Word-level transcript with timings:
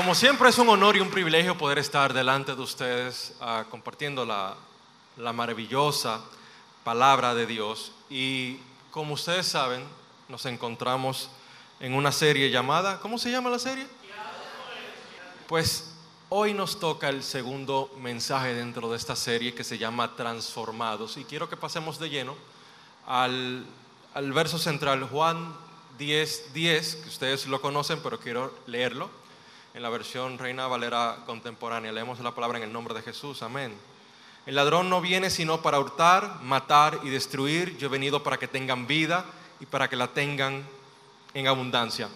Como 0.00 0.14
siempre 0.14 0.48
es 0.48 0.56
un 0.56 0.66
honor 0.70 0.96
y 0.96 1.00
un 1.00 1.10
privilegio 1.10 1.58
poder 1.58 1.76
estar 1.76 2.14
delante 2.14 2.54
de 2.54 2.62
ustedes 2.62 3.34
ah, 3.38 3.66
compartiendo 3.68 4.24
la, 4.24 4.54
la 5.18 5.34
maravillosa 5.34 6.22
palabra 6.84 7.34
de 7.34 7.44
Dios. 7.44 7.92
Y 8.08 8.60
como 8.90 9.12
ustedes 9.12 9.46
saben, 9.46 9.84
nos 10.26 10.46
encontramos 10.46 11.28
en 11.80 11.92
una 11.92 12.12
serie 12.12 12.50
llamada, 12.50 12.98
¿cómo 13.00 13.18
se 13.18 13.30
llama 13.30 13.50
la 13.50 13.58
serie? 13.58 13.86
Pues 15.46 15.92
hoy 16.30 16.54
nos 16.54 16.80
toca 16.80 17.10
el 17.10 17.22
segundo 17.22 17.94
mensaje 17.98 18.54
dentro 18.54 18.90
de 18.90 18.96
esta 18.96 19.14
serie 19.14 19.52
que 19.52 19.64
se 19.64 19.76
llama 19.76 20.16
Transformados. 20.16 21.18
Y 21.18 21.24
quiero 21.24 21.50
que 21.50 21.58
pasemos 21.58 21.98
de 21.98 22.08
lleno 22.08 22.36
al, 23.06 23.66
al 24.14 24.32
verso 24.32 24.58
central, 24.58 25.06
Juan 25.10 25.54
10, 25.98 26.54
10, 26.54 26.96
que 26.96 27.08
ustedes 27.10 27.46
lo 27.46 27.60
conocen, 27.60 28.00
pero 28.02 28.18
quiero 28.18 28.54
leerlo 28.64 29.19
en 29.74 29.82
la 29.82 29.88
versión 29.88 30.38
Reina 30.38 30.66
Valera 30.66 31.18
contemporánea. 31.26 31.92
Leemos 31.92 32.18
la 32.20 32.34
palabra 32.34 32.58
en 32.58 32.64
el 32.64 32.72
nombre 32.72 32.94
de 32.94 33.02
Jesús. 33.02 33.42
Amén. 33.42 33.72
El 34.46 34.54
ladrón 34.54 34.90
no 34.90 35.00
viene 35.00 35.30
sino 35.30 35.62
para 35.62 35.78
hurtar, 35.78 36.40
matar 36.42 36.98
y 37.04 37.10
destruir. 37.10 37.76
Yo 37.78 37.86
he 37.86 37.90
venido 37.90 38.22
para 38.22 38.38
que 38.38 38.48
tengan 38.48 38.86
vida 38.86 39.24
y 39.60 39.66
para 39.66 39.88
que 39.88 39.96
la 39.96 40.08
tengan 40.08 40.66
en 41.34 41.46
abundancia. 41.46 42.08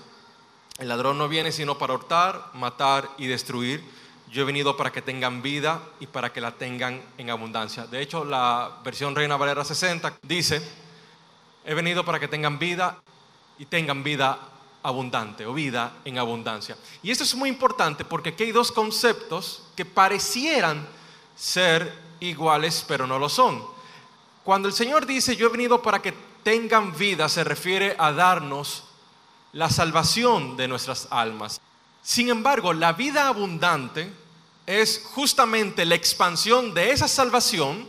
El 0.78 0.88
ladrón 0.88 1.18
no 1.18 1.28
viene 1.28 1.52
sino 1.52 1.78
para 1.78 1.94
hurtar, 1.94 2.50
matar 2.54 3.08
y 3.18 3.26
destruir. 3.26 3.84
Yo 4.30 4.42
he 4.42 4.44
venido 4.44 4.76
para 4.76 4.90
que 4.90 5.02
tengan 5.02 5.42
vida 5.42 5.80
y 6.00 6.06
para 6.06 6.32
que 6.32 6.40
la 6.40 6.52
tengan 6.52 7.00
en 7.18 7.30
abundancia. 7.30 7.86
De 7.86 8.00
hecho, 8.00 8.24
la 8.24 8.78
versión 8.82 9.14
Reina 9.14 9.36
Valera 9.36 9.64
60 9.64 10.18
dice, 10.22 10.60
he 11.64 11.74
venido 11.74 12.04
para 12.04 12.18
que 12.18 12.26
tengan 12.26 12.58
vida 12.58 12.98
y 13.58 13.66
tengan 13.66 14.02
vida 14.02 14.38
abundante 14.84 15.46
o 15.46 15.54
vida 15.54 15.94
en 16.04 16.18
abundancia. 16.18 16.76
Y 17.02 17.10
esto 17.10 17.24
es 17.24 17.34
muy 17.34 17.48
importante 17.48 18.04
porque 18.04 18.28
aquí 18.28 18.44
hay 18.44 18.52
dos 18.52 18.70
conceptos 18.70 19.64
que 19.74 19.84
parecieran 19.84 20.86
ser 21.34 21.92
iguales, 22.20 22.84
pero 22.86 23.06
no 23.06 23.18
lo 23.18 23.28
son. 23.28 23.64
Cuando 24.44 24.68
el 24.68 24.74
Señor 24.74 25.06
dice, 25.06 25.36
yo 25.36 25.46
he 25.46 25.50
venido 25.50 25.82
para 25.82 26.00
que 26.00 26.14
tengan 26.42 26.96
vida, 26.96 27.28
se 27.30 27.42
refiere 27.42 27.96
a 27.98 28.12
darnos 28.12 28.84
la 29.52 29.70
salvación 29.70 30.56
de 30.56 30.68
nuestras 30.68 31.08
almas. 31.10 31.60
Sin 32.02 32.28
embargo, 32.28 32.74
la 32.74 32.92
vida 32.92 33.26
abundante 33.26 34.12
es 34.66 35.02
justamente 35.14 35.86
la 35.86 35.94
expansión 35.94 36.74
de 36.74 36.90
esa 36.90 37.08
salvación 37.08 37.88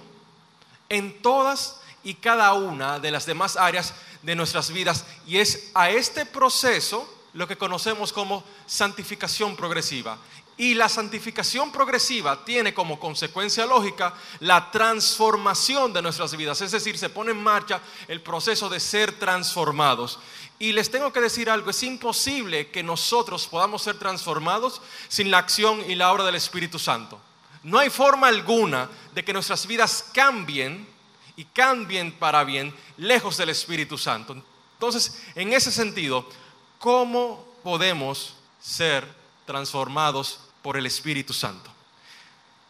en 0.87 1.21
todas 1.21 1.81
y 2.05 2.13
cada 2.13 2.53
una 2.53 2.99
de 2.99 3.11
las 3.11 3.25
demás 3.25 3.57
áreas 3.57 3.93
de 4.25 4.35
nuestras 4.35 4.71
vidas. 4.71 5.05
Y 5.27 5.37
es 5.37 5.71
a 5.73 5.89
este 5.89 6.25
proceso 6.25 7.07
lo 7.33 7.47
que 7.47 7.57
conocemos 7.57 8.11
como 8.11 8.43
santificación 8.65 9.55
progresiva. 9.55 10.17
Y 10.57 10.73
la 10.73 10.87
santificación 10.87 11.71
progresiva 11.71 12.45
tiene 12.45 12.73
como 12.73 12.97
consecuencia 12.97 13.65
lógica 13.65 14.13
la 14.39 14.71
transformación 14.71 15.91
de 15.91 16.01
nuestras 16.01 16.35
vidas. 16.35 16.61
Es 16.61 16.71
decir, 16.71 16.97
se 16.97 17.09
pone 17.09 17.31
en 17.31 17.43
marcha 17.43 17.81
el 18.07 18.21
proceso 18.21 18.69
de 18.69 18.79
ser 18.79 19.19
transformados. 19.19 20.17
Y 20.57 20.71
les 20.71 20.89
tengo 20.89 21.11
que 21.11 21.19
decir 21.19 21.49
algo, 21.49 21.69
es 21.69 21.83
imposible 21.83 22.71
que 22.71 22.83
nosotros 22.83 23.47
podamos 23.47 23.83
ser 23.83 23.99
transformados 23.99 24.81
sin 25.09 25.29
la 25.29 25.39
acción 25.39 25.83
y 25.89 25.95
la 25.95 26.13
obra 26.13 26.23
del 26.23 26.35
Espíritu 26.35 26.79
Santo. 26.79 27.19
No 27.63 27.79
hay 27.79 27.89
forma 27.89 28.27
alguna 28.27 28.89
de 29.13 29.25
que 29.25 29.33
nuestras 29.33 29.67
vidas 29.67 30.05
cambien 30.13 30.87
y 31.35 31.45
cambien 31.45 32.11
para 32.11 32.43
bien 32.43 32.73
lejos 32.97 33.37
del 33.37 33.49
Espíritu 33.49 33.97
Santo. 33.97 34.35
Entonces, 34.73 35.21
en 35.35 35.53
ese 35.53 35.71
sentido, 35.71 36.27
¿cómo 36.79 37.45
podemos 37.63 38.35
ser 38.61 39.07
transformados 39.45 40.39
por 40.61 40.77
el 40.77 40.85
Espíritu 40.85 41.33
Santo? 41.33 41.71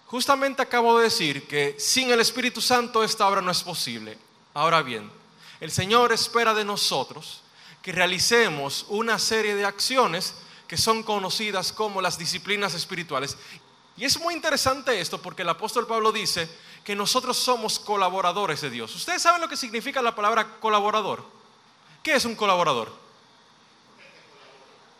Justamente 0.08 0.62
acabo 0.62 0.98
de 0.98 1.06
decir 1.06 1.48
que 1.48 1.76
sin 1.80 2.12
el 2.12 2.20
Espíritu 2.20 2.62
Santo 2.62 3.04
esta 3.04 3.28
obra 3.28 3.42
no 3.42 3.52
es 3.52 3.64
posible. 3.64 4.18
Ahora 4.54 4.82
bien, 4.82 5.12
el 5.60 5.72
Señor 5.72 6.14
espera 6.14 6.54
de 6.54 6.64
nosotros 6.64 7.42
que 7.82 7.92
realicemos 7.92 8.86
una 8.90 9.20
serie 9.20 9.56
de 9.56 9.66
acciones 9.66 10.36
que 10.68 10.78
son 10.78 11.04
conocidas 11.04 11.72
como 11.72 12.02
las 12.02 12.18
disciplinas 12.18 12.74
espirituales. 12.74 13.38
Y 13.98 14.06
es 14.06 14.20
muy 14.20 14.34
interesante 14.34 15.00
esto 15.00 15.22
porque 15.22 15.44
el 15.44 15.50
apóstol 15.50 15.88
Pablo 15.88 16.12
dice 16.12 16.50
que 16.86 16.96
nosotros 16.96 17.36
somos 17.36 17.80
colaboradores 17.80 18.62
de 18.62 18.70
Dios. 18.70 18.96
¿Ustedes 18.96 19.20
saben 19.20 19.42
lo 19.42 19.50
que 19.50 19.58
significa 19.58 20.04
la 20.04 20.14
palabra 20.14 20.60
colaborador? 20.60 21.26
¿Qué 22.04 22.14
es 22.14 22.24
un 22.26 22.36
colaborador? 22.36 22.94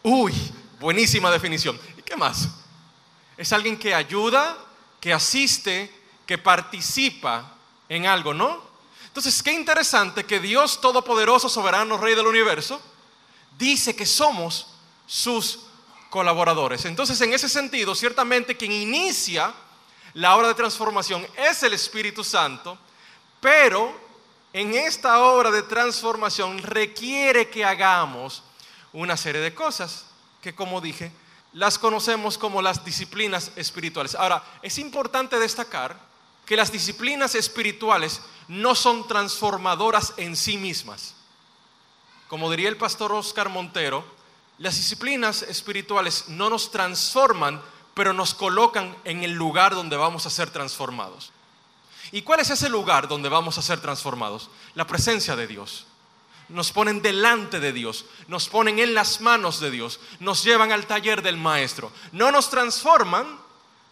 Uy, 0.02 0.34
buenísima 0.80 1.30
definición. 1.30 1.80
¿Y 1.96 2.02
qué 2.02 2.16
más? 2.16 2.50
Es 3.38 3.54
alguien 3.54 3.78
que 3.78 3.94
ayuda, 3.94 4.58
que 5.00 5.14
asiste, 5.14 5.94
que 6.26 6.40
participa 6.40 7.54
en 7.88 8.08
algo, 8.08 8.34
¿no? 8.34 8.64
Entonces, 9.06 9.44
qué 9.44 9.54
interesante 9.54 10.26
que 10.26 10.40
Dios 10.40 10.82
Todopoderoso, 10.82 11.50
Soberano, 11.50 11.98
Rey 11.98 12.16
del 12.16 12.26
Universo, 12.26 12.82
dice 13.60 13.96
que 13.96 14.08
somos 14.08 14.68
sus 15.06 15.60
colaboradores. 16.10 16.84
Entonces, 16.86 17.22
en 17.22 17.34
ese 17.34 17.48
sentido, 17.48 17.94
ciertamente 17.94 18.58
quien 18.58 18.72
inicia 18.72 19.54
la 20.16 20.36
obra 20.36 20.48
de 20.48 20.56
transformación 20.56 21.28
es 21.38 21.62
el 21.64 21.74
Espíritu 21.74 22.24
Santo, 22.24 22.78
pero 23.42 23.94
en 24.54 24.74
esta 24.74 25.20
obra 25.20 25.52
de 25.52 25.62
transformación 25.62 26.58
requiere 26.60 27.50
que 27.50 27.66
hagamos 27.66 28.42
una 28.94 29.18
serie 29.18 29.42
de 29.42 29.54
cosas 29.54 30.06
que, 30.42 30.56
como 30.56 30.80
dije, 30.80 31.12
las 31.52 31.78
conocemos 31.78 32.38
como 32.38 32.62
las 32.62 32.86
disciplinas 32.86 33.52
espirituales. 33.58 34.16
Ahora, 34.16 34.42
es 34.62 34.78
importante 34.78 35.38
destacar 35.38 36.00
que 36.46 36.56
las 36.56 36.72
disciplinas 36.72 37.36
espirituales 37.36 38.22
no 38.48 38.74
son 38.74 39.08
transformadoras 39.08 40.14
en 40.16 40.38
sí 40.38 40.58
mismas. 40.58 41.14
Como 42.30 42.50
diría 42.50 42.70
el 42.70 42.78
pastor 42.78 43.12
Oscar 43.12 43.50
Montero, 43.50 44.06
las 44.60 44.78
disciplinas 44.78 45.42
espirituales 45.42 46.30
no 46.30 46.50
nos 46.50 46.72
transforman, 46.72 47.62
pero 47.96 48.14
nos 48.14 48.36
colocan 48.36 48.96
en 49.06 49.24
el 49.24 49.32
lugar 49.32 49.74
donde 49.74 49.98
vamos 49.98 50.28
a 50.28 50.30
ser 50.30 50.52
transformados. 50.52 51.32
¿Y 52.12 52.22
cuál 52.22 52.42
es 52.42 52.50
ese 52.52 52.70
lugar 52.70 53.08
donde 53.08 53.30
vamos 53.30 53.58
a 53.58 53.64
ser 53.64 53.80
transformados? 53.80 54.52
La 54.76 54.86
presencia 54.86 55.36
de 55.36 55.48
Dios. 55.48 55.88
Nos 56.50 56.72
ponen 56.72 57.02
delante 57.02 57.60
de 57.60 57.74
Dios, 57.74 58.06
nos 58.28 58.50
ponen 58.50 58.78
en 58.78 58.94
las 58.94 59.22
manos 59.22 59.60
de 59.60 59.72
Dios, 59.72 60.00
nos 60.20 60.44
llevan 60.44 60.72
al 60.72 60.86
taller 60.86 61.24
del 61.24 61.38
Maestro. 61.38 61.92
No 62.12 62.32
nos 62.32 62.52
transforman, 62.52 63.40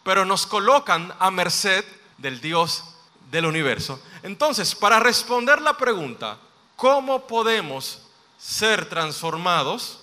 pero 0.03 0.25
nos 0.25 0.45
colocan 0.45 1.11
a 1.17 1.31
merced 1.31 1.83
del 2.17 2.41
Dios 2.41 2.83
del 3.31 3.45
universo. 3.45 3.99
Entonces, 4.21 4.75
para 4.75 4.99
responder 4.99 5.61
la 5.61 5.77
pregunta, 5.77 6.37
¿cómo 6.75 7.25
podemos 7.25 8.01
ser 8.37 8.87
transformados? 8.87 10.01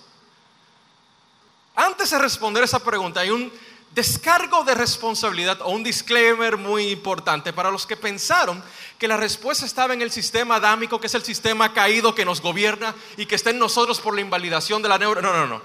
Antes 1.75 2.09
de 2.09 2.19
responder 2.19 2.63
esa 2.63 2.79
pregunta, 2.79 3.21
hay 3.21 3.29
un 3.29 3.51
descargo 3.93 4.63
de 4.63 4.73
responsabilidad 4.73 5.61
o 5.61 5.69
un 5.69 5.83
disclaimer 5.83 6.57
muy 6.57 6.89
importante 6.89 7.51
para 7.51 7.71
los 7.71 7.85
que 7.85 7.97
pensaron 7.97 8.63
que 8.97 9.07
la 9.07 9.17
respuesta 9.17 9.65
estaba 9.65 9.93
en 9.93 10.01
el 10.01 10.11
sistema 10.11 10.55
adámico, 10.55 10.99
que 10.99 11.07
es 11.07 11.15
el 11.15 11.23
sistema 11.23 11.73
caído 11.73 12.15
que 12.15 12.25
nos 12.25 12.41
gobierna 12.41 12.95
y 13.17 13.25
que 13.25 13.35
está 13.35 13.49
en 13.49 13.59
nosotros 13.59 13.99
por 13.99 14.15
la 14.15 14.21
invalidación 14.21 14.81
de 14.81 14.89
la 14.89 14.97
neuro. 14.97 15.21
No, 15.21 15.33
no, 15.33 15.45
no. 15.45 15.61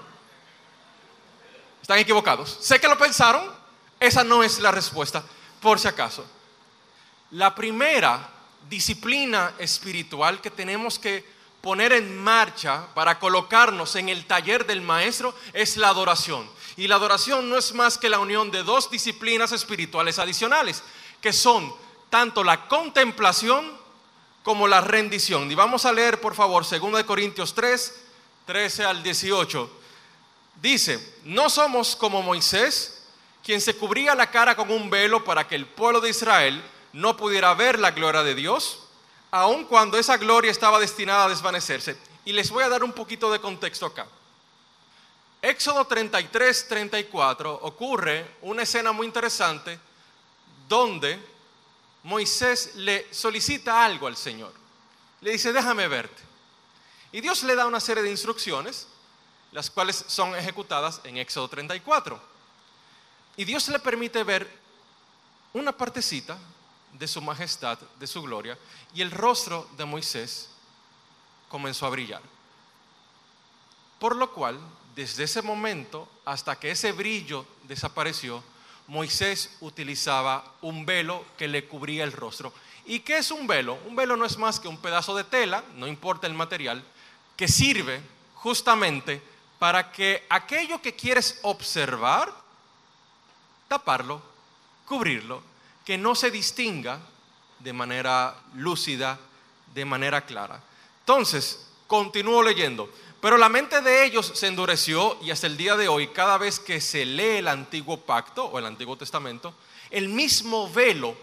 Están 1.80 1.98
equivocados. 1.98 2.58
Sé 2.60 2.80
que 2.80 2.88
lo 2.88 2.98
pensaron. 2.98 3.48
Esa 4.00 4.24
no 4.24 4.42
es 4.42 4.58
la 4.58 4.72
respuesta, 4.72 5.22
por 5.60 5.78
si 5.78 5.88
acaso. 5.88 6.26
La 7.30 7.54
primera 7.54 8.28
disciplina 8.68 9.54
espiritual 9.58 10.40
que 10.40 10.50
tenemos 10.50 10.98
que 10.98 11.24
poner 11.60 11.92
en 11.92 12.16
marcha 12.16 12.86
para 12.94 13.18
colocarnos 13.18 13.96
en 13.96 14.08
el 14.08 14.26
taller 14.26 14.66
del 14.66 14.82
maestro 14.82 15.34
es 15.52 15.76
la 15.76 15.88
adoración. 15.88 16.48
Y 16.76 16.88
la 16.88 16.96
adoración 16.96 17.48
no 17.48 17.56
es 17.56 17.74
más 17.74 17.96
que 17.96 18.10
la 18.10 18.18
unión 18.18 18.50
de 18.50 18.62
dos 18.62 18.90
disciplinas 18.90 19.52
espirituales 19.52 20.18
adicionales, 20.18 20.82
que 21.20 21.32
son 21.32 21.72
tanto 22.10 22.44
la 22.44 22.68
contemplación 22.68 23.76
como 24.42 24.68
la 24.68 24.80
rendición. 24.80 25.50
Y 25.50 25.54
vamos 25.54 25.86
a 25.86 25.92
leer, 25.92 26.20
por 26.20 26.34
favor, 26.34 26.64
2 26.68 27.04
Corintios 27.04 27.54
3, 27.54 27.94
13 28.46 28.84
al 28.84 29.02
18. 29.02 29.70
Dice, 30.62 31.16
no 31.24 31.50
somos 31.50 31.96
como 31.96 32.22
Moisés, 32.22 33.04
quien 33.42 33.60
se 33.60 33.76
cubría 33.76 34.14
la 34.14 34.30
cara 34.30 34.54
con 34.54 34.70
un 34.70 34.90
velo 34.90 35.24
para 35.24 35.48
que 35.48 35.54
el 35.54 35.66
pueblo 35.66 36.00
de 36.00 36.10
Israel 36.10 36.62
no 36.92 37.16
pudiera 37.16 37.54
ver 37.54 37.78
la 37.78 37.90
gloria 37.90 38.22
de 38.22 38.34
Dios, 38.34 38.80
aun 39.30 39.64
cuando 39.64 39.98
esa 39.98 40.16
gloria 40.16 40.50
estaba 40.50 40.78
destinada 40.78 41.24
a 41.24 41.28
desvanecerse. 41.28 41.96
Y 42.24 42.32
les 42.32 42.50
voy 42.50 42.64
a 42.64 42.68
dar 42.68 42.84
un 42.84 42.92
poquito 42.92 43.30
de 43.30 43.40
contexto 43.40 43.86
acá. 43.86 44.06
Éxodo 45.42 45.84
33, 45.86 46.68
34 46.68 47.60
ocurre 47.62 48.36
una 48.42 48.62
escena 48.62 48.92
muy 48.92 49.06
interesante 49.06 49.78
donde 50.68 51.20
Moisés 52.02 52.74
le 52.76 53.12
solicita 53.12 53.84
algo 53.84 54.06
al 54.06 54.16
Señor. 54.16 54.52
Le 55.20 55.32
dice, 55.32 55.52
déjame 55.52 55.88
verte. 55.88 56.22
Y 57.12 57.20
Dios 57.20 57.42
le 57.42 57.54
da 57.54 57.66
una 57.66 57.80
serie 57.80 58.02
de 58.02 58.10
instrucciones, 58.10 58.88
las 59.52 59.70
cuales 59.70 60.04
son 60.08 60.34
ejecutadas 60.36 61.00
en 61.04 61.16
Éxodo 61.16 61.48
34. 61.48 62.20
Y 63.36 63.44
Dios 63.44 63.68
le 63.68 63.78
permite 63.78 64.22
ver 64.24 64.50
una 65.52 65.72
partecita 65.72 66.38
de 66.92 67.08
su 67.08 67.20
majestad, 67.20 67.78
de 67.98 68.06
su 68.06 68.22
gloria, 68.22 68.58
y 68.94 69.02
el 69.02 69.10
rostro 69.10 69.68
de 69.76 69.84
Moisés 69.84 70.48
comenzó 71.48 71.86
a 71.86 71.90
brillar. 71.90 72.22
Por 73.98 74.16
lo 74.16 74.32
cual, 74.32 74.58
desde 74.96 75.24
ese 75.24 75.42
momento 75.42 76.08
hasta 76.24 76.58
que 76.58 76.70
ese 76.70 76.92
brillo 76.92 77.46
desapareció, 77.64 78.42
Moisés 78.86 79.58
utilizaba 79.60 80.54
un 80.62 80.86
velo 80.86 81.24
que 81.36 81.48
le 81.48 81.66
cubría 81.66 82.02
el 82.02 82.12
rostro. 82.12 82.52
¿Y 82.86 83.00
qué 83.00 83.18
es 83.18 83.30
un 83.30 83.46
velo? 83.46 83.78
Un 83.86 83.94
velo 83.94 84.16
no 84.16 84.24
es 84.24 84.38
más 84.38 84.58
que 84.58 84.68
un 84.68 84.78
pedazo 84.78 85.14
de 85.14 85.24
tela, 85.24 85.62
no 85.74 85.86
importa 85.86 86.26
el 86.26 86.32
material, 86.32 86.82
que 87.36 87.46
sirve 87.46 88.00
justamente 88.36 89.20
para 89.58 89.92
que 89.92 90.24
aquello 90.30 90.80
que 90.80 90.94
quieres 90.94 91.40
observar, 91.42 92.32
taparlo, 93.68 94.22
cubrirlo, 94.86 95.42
que 95.84 95.98
no 95.98 96.14
se 96.14 96.30
distinga 96.30 97.00
de 97.58 97.72
manera 97.74 98.34
lúcida, 98.54 99.18
de 99.74 99.84
manera 99.84 100.24
clara. 100.24 100.62
Entonces, 101.00 101.66
continúo 101.86 102.42
leyendo. 102.42 102.90
Pero 103.20 103.38
la 103.38 103.48
mente 103.48 103.80
de 103.80 104.04
ellos 104.04 104.32
se 104.34 104.46
endureció 104.46 105.18
y 105.22 105.30
hasta 105.30 105.46
el 105.46 105.56
día 105.56 105.76
de 105.76 105.88
hoy, 105.88 106.08
cada 106.08 106.38
vez 106.38 106.60
que 106.60 106.80
se 106.80 107.04
lee 107.04 107.38
el 107.38 107.48
antiguo 107.48 107.98
pacto 107.98 108.44
o 108.44 108.58
el 108.58 108.66
antiguo 108.66 108.96
testamento, 108.96 109.54
el 109.90 110.08
mismo 110.08 110.70
velo 110.70 111.16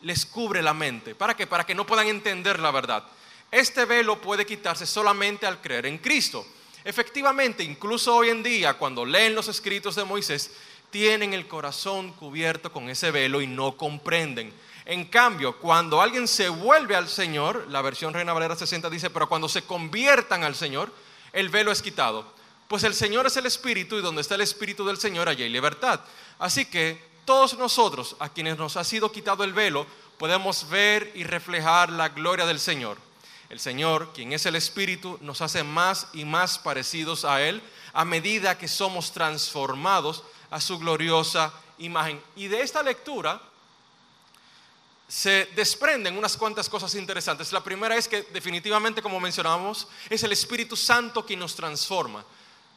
les 0.00 0.26
cubre 0.26 0.62
la 0.62 0.74
mente. 0.74 1.14
¿Para 1.14 1.36
qué? 1.36 1.46
Para 1.46 1.64
que 1.64 1.74
no 1.74 1.86
puedan 1.86 2.08
entender 2.08 2.58
la 2.58 2.70
verdad. 2.70 3.04
Este 3.50 3.84
velo 3.84 4.20
puede 4.20 4.46
quitarse 4.46 4.86
solamente 4.86 5.46
al 5.46 5.60
creer 5.60 5.86
en 5.86 5.98
Cristo. 5.98 6.44
Efectivamente, 6.84 7.62
incluso 7.62 8.16
hoy 8.16 8.30
en 8.30 8.42
día, 8.42 8.74
cuando 8.74 9.04
leen 9.04 9.34
los 9.34 9.46
escritos 9.48 9.94
de 9.94 10.04
Moisés, 10.04 10.50
tienen 10.90 11.32
el 11.32 11.46
corazón 11.46 12.12
cubierto 12.12 12.72
con 12.72 12.90
ese 12.90 13.10
velo 13.10 13.40
y 13.40 13.46
no 13.46 13.76
comprenden. 13.76 14.52
En 14.84 15.04
cambio, 15.04 15.58
cuando 15.58 16.02
alguien 16.02 16.26
se 16.26 16.48
vuelve 16.48 16.96
al 16.96 17.08
Señor, 17.08 17.66
la 17.70 17.82
versión 17.82 18.12
Reina 18.12 18.32
Valera 18.32 18.56
60 18.56 18.90
dice, 18.90 19.10
pero 19.10 19.28
cuando 19.28 19.48
se 19.48 19.62
conviertan 19.62 20.42
al 20.42 20.56
Señor, 20.56 20.92
el 21.32 21.48
velo 21.48 21.72
es 21.72 21.82
quitado. 21.82 22.24
Pues 22.68 22.84
el 22.84 22.94
Señor 22.94 23.26
es 23.26 23.36
el 23.36 23.46
Espíritu 23.46 23.96
y 23.96 24.02
donde 24.02 24.22
está 24.22 24.34
el 24.34 24.40
Espíritu 24.40 24.84
del 24.84 24.98
Señor, 24.98 25.28
allí 25.28 25.42
hay 25.42 25.50
libertad. 25.50 26.00
Así 26.38 26.64
que 26.64 27.12
todos 27.24 27.56
nosotros, 27.58 28.16
a 28.18 28.28
quienes 28.28 28.58
nos 28.58 28.76
ha 28.76 28.84
sido 28.84 29.12
quitado 29.12 29.44
el 29.44 29.52
velo, 29.52 29.86
podemos 30.18 30.68
ver 30.68 31.12
y 31.14 31.24
reflejar 31.24 31.90
la 31.90 32.08
gloria 32.08 32.46
del 32.46 32.58
Señor. 32.58 32.96
El 33.48 33.60
Señor, 33.60 34.12
quien 34.14 34.32
es 34.32 34.46
el 34.46 34.56
Espíritu, 34.56 35.18
nos 35.20 35.42
hace 35.42 35.62
más 35.62 36.08
y 36.14 36.24
más 36.24 36.58
parecidos 36.58 37.24
a 37.24 37.42
Él 37.42 37.62
a 37.92 38.04
medida 38.04 38.56
que 38.56 38.68
somos 38.68 39.12
transformados 39.12 40.24
a 40.50 40.60
su 40.60 40.78
gloriosa 40.78 41.52
imagen. 41.78 42.20
Y 42.36 42.48
de 42.48 42.62
esta 42.62 42.82
lectura 42.82 43.40
se 45.12 45.46
desprenden 45.54 46.16
unas 46.16 46.38
cuantas 46.38 46.70
cosas 46.70 46.94
interesantes. 46.94 47.52
La 47.52 47.62
primera 47.62 47.94
es 47.94 48.08
que 48.08 48.22
definitivamente, 48.32 49.02
como 49.02 49.20
mencionábamos, 49.20 49.86
es 50.08 50.22
el 50.22 50.32
Espíritu 50.32 50.74
Santo 50.74 51.26
quien 51.26 51.38
nos 51.38 51.54
transforma. 51.54 52.24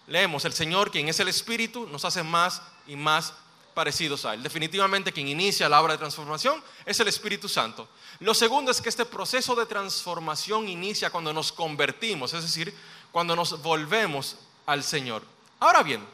Leemos, 0.07 0.43
el 0.43 0.51
Señor, 0.51 0.91
quien 0.91 1.07
es 1.07 1.17
el 1.21 1.29
Espíritu, 1.29 1.87
nos 1.87 2.03
hace 2.03 2.23
más 2.23 2.61
y 2.87 2.97
más 2.97 3.31
parecidos 3.73 4.25
a 4.25 4.33
Él. 4.33 4.43
Definitivamente 4.43 5.13
quien 5.13 5.29
inicia 5.29 5.69
la 5.69 5.81
obra 5.81 5.93
de 5.93 5.99
transformación 5.99 6.61
es 6.85 6.99
el 6.99 7.07
Espíritu 7.07 7.47
Santo. 7.47 7.87
Lo 8.19 8.33
segundo 8.33 8.69
es 8.69 8.81
que 8.81 8.89
este 8.89 9.05
proceso 9.05 9.55
de 9.55 9.65
transformación 9.65 10.67
inicia 10.67 11.09
cuando 11.11 11.31
nos 11.31 11.53
convertimos, 11.53 12.33
es 12.33 12.43
decir, 12.43 12.75
cuando 13.13 13.33
nos 13.37 13.61
volvemos 13.61 14.35
al 14.65 14.83
Señor. 14.83 15.23
Ahora 15.61 15.83
bien, 15.83 16.05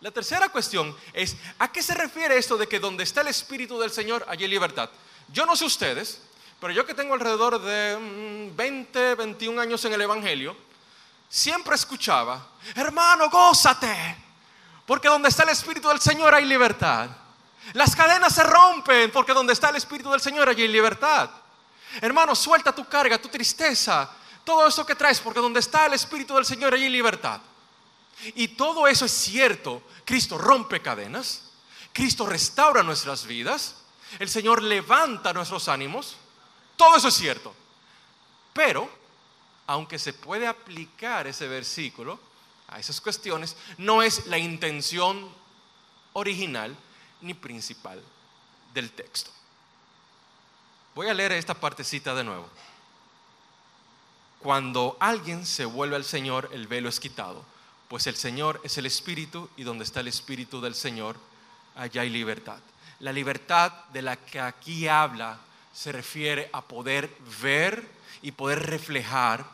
la 0.00 0.10
tercera 0.10 0.48
cuestión 0.48 0.96
es, 1.12 1.36
¿a 1.58 1.70
qué 1.70 1.82
se 1.82 1.92
refiere 1.92 2.38
esto 2.38 2.56
de 2.56 2.66
que 2.66 2.80
donde 2.80 3.04
está 3.04 3.20
el 3.20 3.28
Espíritu 3.28 3.78
del 3.78 3.90
Señor, 3.90 4.24
allí 4.26 4.44
hay 4.44 4.50
libertad? 4.50 4.88
Yo 5.32 5.46
no 5.46 5.56
sé 5.56 5.64
ustedes, 5.64 6.20
pero 6.60 6.72
yo 6.72 6.84
que 6.84 6.94
tengo 6.94 7.14
alrededor 7.14 7.60
de 7.60 8.50
20, 8.54 9.14
mm, 9.14 9.18
21 9.18 9.60
años 9.60 9.84
en 9.84 9.92
el 9.92 10.00
Evangelio, 10.02 10.56
siempre 11.28 11.74
escuchaba, 11.74 12.48
hermano, 12.74 13.30
gózate, 13.30 14.16
porque 14.84 15.08
donde 15.08 15.28
está 15.28 15.44
el 15.44 15.50
Espíritu 15.50 15.88
del 15.88 16.00
Señor 16.00 16.34
hay 16.34 16.44
libertad. 16.44 17.08
Las 17.74 17.94
cadenas 17.94 18.34
se 18.34 18.42
rompen 18.42 19.10
porque 19.12 19.32
donde 19.32 19.52
está 19.52 19.68
el 19.68 19.76
Espíritu 19.76 20.10
del 20.10 20.20
Señor 20.20 20.48
allí 20.48 20.62
hay 20.62 20.68
libertad. 20.68 21.30
Hermano, 22.00 22.34
suelta 22.34 22.74
tu 22.74 22.88
carga, 22.88 23.20
tu 23.20 23.28
tristeza, 23.28 24.10
todo 24.44 24.66
eso 24.66 24.84
que 24.84 24.94
traes, 24.94 25.20
porque 25.20 25.40
donde 25.40 25.60
está 25.60 25.86
el 25.86 25.92
Espíritu 25.94 26.34
del 26.34 26.44
Señor 26.44 26.74
allí 26.74 26.84
hay 26.84 26.90
libertad. 26.90 27.40
Y 28.34 28.48
todo 28.48 28.86
eso 28.86 29.04
es 29.04 29.12
cierto. 29.12 29.82
Cristo 30.04 30.36
rompe 30.36 30.82
cadenas, 30.82 31.42
Cristo 31.92 32.26
restaura 32.26 32.82
nuestras 32.82 33.24
vidas, 33.24 33.76
el 34.18 34.28
Señor 34.28 34.62
levanta 34.62 35.32
nuestros 35.32 35.68
ánimos, 35.68 36.16
todo 36.76 36.96
eso 36.96 37.08
es 37.08 37.14
cierto. 37.14 37.54
Pero, 38.52 38.90
aunque 39.66 39.98
se 39.98 40.12
puede 40.12 40.46
aplicar 40.46 41.26
ese 41.26 41.46
versículo 41.46 42.18
a 42.68 42.78
esas 42.78 43.00
cuestiones, 43.00 43.56
no 43.78 44.02
es 44.02 44.26
la 44.26 44.38
intención 44.38 45.28
original 46.12 46.76
ni 47.20 47.34
principal 47.34 48.02
del 48.74 48.90
texto. 48.92 49.30
Voy 50.94 51.08
a 51.08 51.14
leer 51.14 51.32
esta 51.32 51.54
partecita 51.54 52.14
de 52.14 52.24
nuevo. 52.24 52.48
Cuando 54.40 54.96
alguien 55.00 55.44
se 55.46 55.64
vuelve 55.64 55.96
al 55.96 56.04
Señor, 56.04 56.50
el 56.52 56.66
velo 56.66 56.88
es 56.88 56.98
quitado, 56.98 57.44
pues 57.88 58.06
el 58.06 58.16
Señor 58.16 58.60
es 58.64 58.78
el 58.78 58.86
Espíritu 58.86 59.50
y 59.56 59.64
donde 59.64 59.84
está 59.84 60.00
el 60.00 60.08
Espíritu 60.08 60.60
del 60.60 60.74
Señor, 60.74 61.16
allá 61.76 62.02
hay 62.02 62.10
libertad. 62.10 62.58
La 63.00 63.12
libertad 63.12 63.72
de 63.92 64.02
la 64.02 64.16
que 64.16 64.40
aquí 64.40 64.88
habla 64.88 65.38
se 65.72 65.92
refiere 65.92 66.50
a 66.52 66.62
poder 66.62 67.10
ver 67.42 67.86
y 68.22 68.32
poder 68.32 68.66
reflejar 68.66 69.44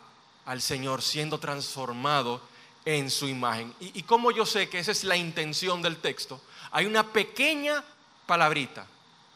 al 0.44 0.60
Señor 0.60 1.02
siendo 1.02 1.38
transformado 1.38 2.40
en 2.84 3.10
su 3.10 3.28
imagen. 3.28 3.74
Y, 3.80 4.02
como 4.04 4.30
yo 4.30 4.46
sé 4.46 4.68
que 4.68 4.78
esa 4.78 4.92
es 4.92 5.04
la 5.04 5.16
intención 5.16 5.82
del 5.82 5.96
texto, 5.96 6.40
hay 6.70 6.86
una 6.86 7.12
pequeña 7.12 7.84
palabrita, 8.26 8.86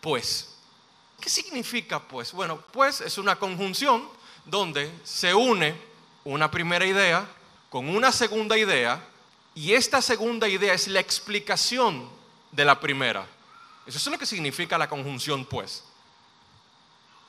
pues. 0.00 0.56
¿Qué 1.20 1.28
significa 1.28 2.00
pues? 2.00 2.32
Bueno, 2.32 2.62
pues 2.72 3.02
es 3.02 3.18
una 3.18 3.36
conjunción 3.36 4.08
donde 4.46 4.90
se 5.04 5.34
une 5.34 5.74
una 6.24 6.50
primera 6.50 6.86
idea 6.86 7.28
con 7.68 7.88
una 7.88 8.11
segunda 8.11 8.56
idea 8.56 9.02
y 9.54 9.75
esta 9.75 10.00
segunda 10.00 10.49
idea 10.49 10.73
es 10.73 10.88
la 10.88 11.00
explicación 11.00 12.08
de 12.52 12.64
la 12.64 12.80
primera. 12.80 13.26
Eso 13.87 13.99
es 13.99 14.06
lo 14.06 14.18
que 14.18 14.26
significa 14.26 14.78
la 14.78 14.88
conjunción 14.88 15.44
pues. 15.44 15.84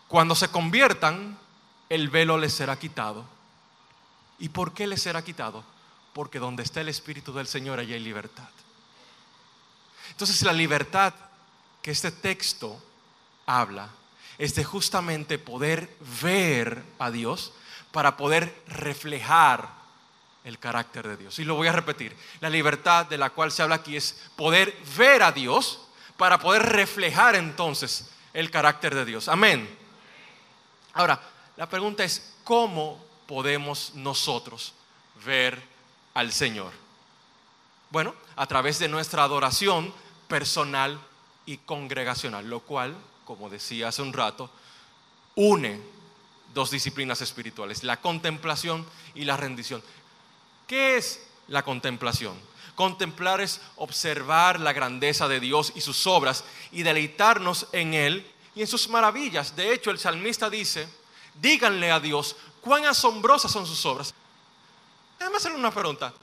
Cuando 0.07 0.35
se 0.35 0.49
conviertan, 0.49 1.37
el 1.89 2.09
velo 2.09 2.37
les 2.37 2.53
será 2.53 2.77
quitado. 2.77 3.25
¿Y 4.39 4.49
por 4.49 4.73
qué 4.73 4.87
les 4.87 5.01
será 5.01 5.23
quitado? 5.23 5.63
Porque 6.13 6.39
donde 6.39 6.63
está 6.63 6.81
el 6.81 6.89
Espíritu 6.89 7.33
del 7.33 7.47
Señor, 7.47 7.79
allí 7.79 7.93
hay 7.93 7.99
libertad. 7.99 8.49
Entonces 10.09 10.41
la 10.43 10.53
libertad 10.53 11.13
que 11.81 11.91
este 11.91 12.11
texto 12.11 12.81
habla 13.45 13.89
es 14.37 14.55
de 14.55 14.63
justamente 14.63 15.39
poder 15.39 15.95
ver 16.21 16.83
a 16.99 17.11
Dios 17.11 17.53
para 17.91 18.17
poder 18.17 18.63
reflejar 18.67 19.69
el 20.43 20.57
carácter 20.59 21.07
de 21.07 21.17
Dios. 21.17 21.39
Y 21.39 21.43
lo 21.43 21.55
voy 21.55 21.67
a 21.67 21.71
repetir. 21.71 22.15
La 22.39 22.49
libertad 22.49 23.05
de 23.05 23.17
la 23.17 23.29
cual 23.29 23.51
se 23.51 23.61
habla 23.61 23.75
aquí 23.75 23.95
es 23.95 24.19
poder 24.35 24.75
ver 24.97 25.23
a 25.23 25.31
Dios 25.31 25.87
para 26.21 26.37
poder 26.37 26.61
reflejar 26.61 27.35
entonces 27.35 28.11
el 28.31 28.51
carácter 28.51 28.93
de 28.93 29.05
Dios. 29.05 29.27
Amén. 29.27 29.67
Ahora, 30.93 31.19
la 31.57 31.67
pregunta 31.67 32.03
es, 32.03 32.35
¿cómo 32.43 33.03
podemos 33.25 33.95
nosotros 33.95 34.75
ver 35.25 35.59
al 36.13 36.31
Señor? 36.31 36.73
Bueno, 37.89 38.13
a 38.35 38.45
través 38.45 38.77
de 38.77 38.87
nuestra 38.87 39.23
adoración 39.23 39.91
personal 40.27 40.99
y 41.47 41.57
congregacional, 41.57 42.47
lo 42.47 42.59
cual, 42.59 42.95
como 43.25 43.49
decía 43.49 43.87
hace 43.87 44.03
un 44.03 44.13
rato, 44.13 44.51
une 45.33 45.81
dos 46.53 46.69
disciplinas 46.69 47.21
espirituales, 47.21 47.83
la 47.83 47.99
contemplación 47.99 48.85
y 49.15 49.25
la 49.25 49.37
rendición. 49.37 49.81
¿Qué 50.67 50.97
es 50.97 51.25
la 51.47 51.63
contemplación? 51.63 52.39
Contemplar 52.75 53.41
es 53.41 53.61
observar 53.75 54.59
la 54.59 54.73
grandeza 54.73 55.27
de 55.27 55.39
Dios 55.39 55.73
y 55.75 55.81
sus 55.81 56.07
obras 56.07 56.43
y 56.71 56.83
deleitarnos 56.83 57.67
en 57.71 57.93
Él 57.93 58.31
y 58.55 58.61
en 58.61 58.67
sus 58.67 58.87
maravillas. 58.89 59.55
De 59.55 59.73
hecho, 59.73 59.91
el 59.91 59.99
salmista 59.99 60.49
dice, 60.49 60.87
díganle 61.41 61.91
a 61.91 61.99
Dios 61.99 62.35
cuán 62.61 62.85
asombrosas 62.85 63.51
son 63.51 63.65
sus 63.65 63.85
obras. 63.85 64.13
Déjame 65.19 65.37
hacerle 65.37 65.57
una 65.57 65.71
pregunta. 65.71 66.13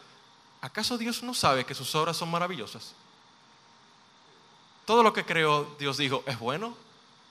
¿Acaso 0.61 0.99
Dios 0.99 1.23
no 1.23 1.35
sabe 1.35 1.65
que 1.65 1.75
sus 1.75 1.95
obras 1.95 2.17
son 2.17 2.31
maravillosas? 2.31 2.95
Todo 4.85 5.03
lo 5.03 5.13
que 5.13 5.25
creó 5.25 5.77
Dios 5.79 5.99
dijo, 5.99 6.25
¿es 6.27 6.39
bueno? 6.39 6.77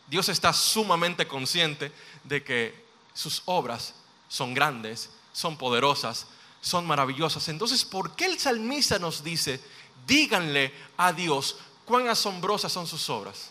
Dios 0.07 0.29
está 0.29 0.53
sumamente 0.53 1.27
consciente 1.27 1.91
de 2.23 2.43
que 2.43 2.85
sus 3.13 3.41
obras 3.45 3.95
son 4.29 4.53
grandes, 4.53 5.09
son 5.33 5.57
poderosas, 5.57 6.27
son 6.67 6.85
maravillosas. 6.85 7.47
Entonces, 7.49 7.83
¿por 7.85 8.15
qué 8.15 8.25
el 8.25 8.39
salmista 8.39 8.99
nos 8.99 9.23
dice, 9.23 9.61
díganle 10.05 10.73
a 10.97 11.13
Dios 11.13 11.57
cuán 11.87 12.07
asombrosas 12.09 12.71
son 12.71 12.85
sus 12.85 13.09
obras. 13.09 13.49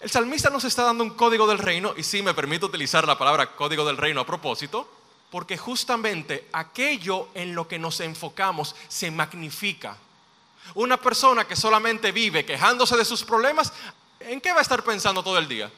El 0.00 0.10
salmista 0.10 0.48
nos 0.48 0.64
está 0.64 0.84
dando 0.84 1.02
un 1.02 1.10
código 1.10 1.46
del 1.48 1.58
reino, 1.58 1.92
y 1.96 2.04
sí 2.04 2.22
me 2.22 2.34
permito 2.34 2.66
utilizar 2.66 3.06
la 3.06 3.18
palabra 3.18 3.56
código 3.56 3.84
del 3.84 3.96
reino 3.96 4.20
a 4.20 4.26
propósito, 4.26 4.88
porque 5.30 5.58
justamente 5.58 6.48
aquello 6.52 7.28
en 7.34 7.54
lo 7.54 7.66
que 7.66 7.78
nos 7.78 7.98
enfocamos 8.00 8.76
se 8.86 9.10
magnifica. 9.10 9.96
Una 10.74 10.98
persona 10.98 11.46
que 11.46 11.56
solamente 11.56 12.12
vive 12.12 12.44
quejándose 12.44 12.96
de 12.96 13.04
sus 13.04 13.24
problemas, 13.24 13.72
¿en 14.20 14.40
qué 14.40 14.52
va 14.52 14.60
a 14.60 14.62
estar 14.62 14.84
pensando 14.84 15.22
todo 15.22 15.38
el 15.38 15.48
día? 15.48 15.70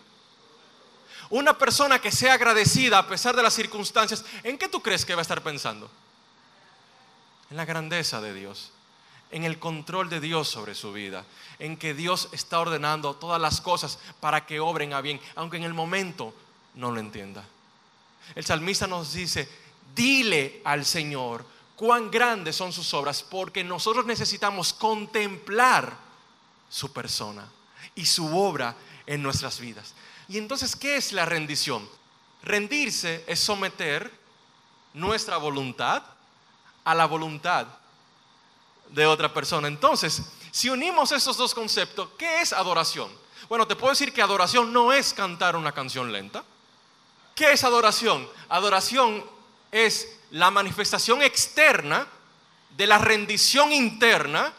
Una 1.31 1.57
persona 1.57 1.99
que 1.99 2.13
sea 2.13 2.35
agradecida 2.35 2.99
a 2.99 3.07
pesar 3.07 3.35
de 3.35 3.43
las 3.43 3.55
circunstancias, 3.55 4.25
¿en 4.43 4.59
qué 4.59 4.69
tú 4.69 4.83
crees 4.83 5.07
que 5.07 5.15
va 5.15 5.21
a 5.21 5.23
estar 5.23 5.43
pensando? 5.43 5.91
En 7.51 7.57
la 7.57 7.65
grandeza 7.65 8.21
de 8.21 8.33
Dios, 8.33 8.71
en 9.31 9.45
el 9.45 9.59
control 9.59 10.09
de 10.09 10.21
Dios 10.21 10.49
sobre 10.49 10.75
su 10.75 10.93
vida, 10.93 11.25
en 11.59 11.77
que 11.77 11.95
Dios 11.95 12.29
está 12.33 12.61
ordenando 12.61 13.15
todas 13.17 13.41
las 13.41 13.61
cosas 13.61 13.99
para 14.21 14.47
que 14.47 14.61
obren 14.61 14.93
a 14.93 15.01
bien, 15.01 15.21
aunque 15.35 15.57
en 15.57 15.65
el 15.65 15.75
momento 15.75 16.35
no 16.75 16.91
lo 16.91 17.01
entienda. 17.01 17.45
El 18.35 18.45
salmista 18.45 18.87
nos 18.87 19.13
dice, 19.13 19.49
dile 19.95 20.61
al 20.65 20.85
Señor 20.85 21.45
cuán 21.77 22.11
grandes 22.11 22.57
son 22.57 22.73
sus 22.73 22.93
obras, 22.95 23.23
porque 23.23 23.65
nosotros 23.65 24.07
necesitamos 24.07 24.73
contemplar 24.73 25.97
su 26.69 26.93
persona 26.93 27.49
y 27.95 28.07
su 28.07 28.37
obra 28.37 28.77
en 29.07 29.23
nuestras 29.23 29.59
vidas. 29.59 29.95
Y 30.29 30.39
entonces, 30.39 30.77
¿qué 30.77 30.97
es 30.97 31.13
la 31.13 31.25
rendición? 31.25 31.89
Rendirse 32.43 33.25
es 33.27 33.41
someter 33.41 34.13
nuestra 34.95 35.37
voluntad 35.37 36.03
a 36.91 36.95
la 36.95 37.07
voluntad 37.07 37.67
de 38.89 39.07
otra 39.07 39.33
persona. 39.33 39.69
Entonces, 39.69 40.23
si 40.51 40.69
unimos 40.69 41.13
esos 41.13 41.37
dos 41.37 41.55
conceptos, 41.55 42.09
¿qué 42.19 42.41
es 42.41 42.53
adoración? 42.53 43.09
Bueno, 43.49 43.67
te 43.67 43.77
puedo 43.77 43.93
decir 43.93 44.13
que 44.13 44.21
adoración 44.21 44.73
no 44.73 44.93
es 44.93 45.15
cantar 45.15 45.55
una 45.55 45.73
canción 45.73 46.11
lenta. 46.11 46.43
¿Qué 47.35 47.53
es 47.53 47.63
adoración? 47.63 48.29
Adoración 48.49 49.25
es 49.71 50.19
la 50.33 50.51
manifestación 50.51 51.23
externa 51.23 52.07
de 52.77 52.87
la 52.89 52.99
rendición 52.99 53.73
interna 53.73 54.53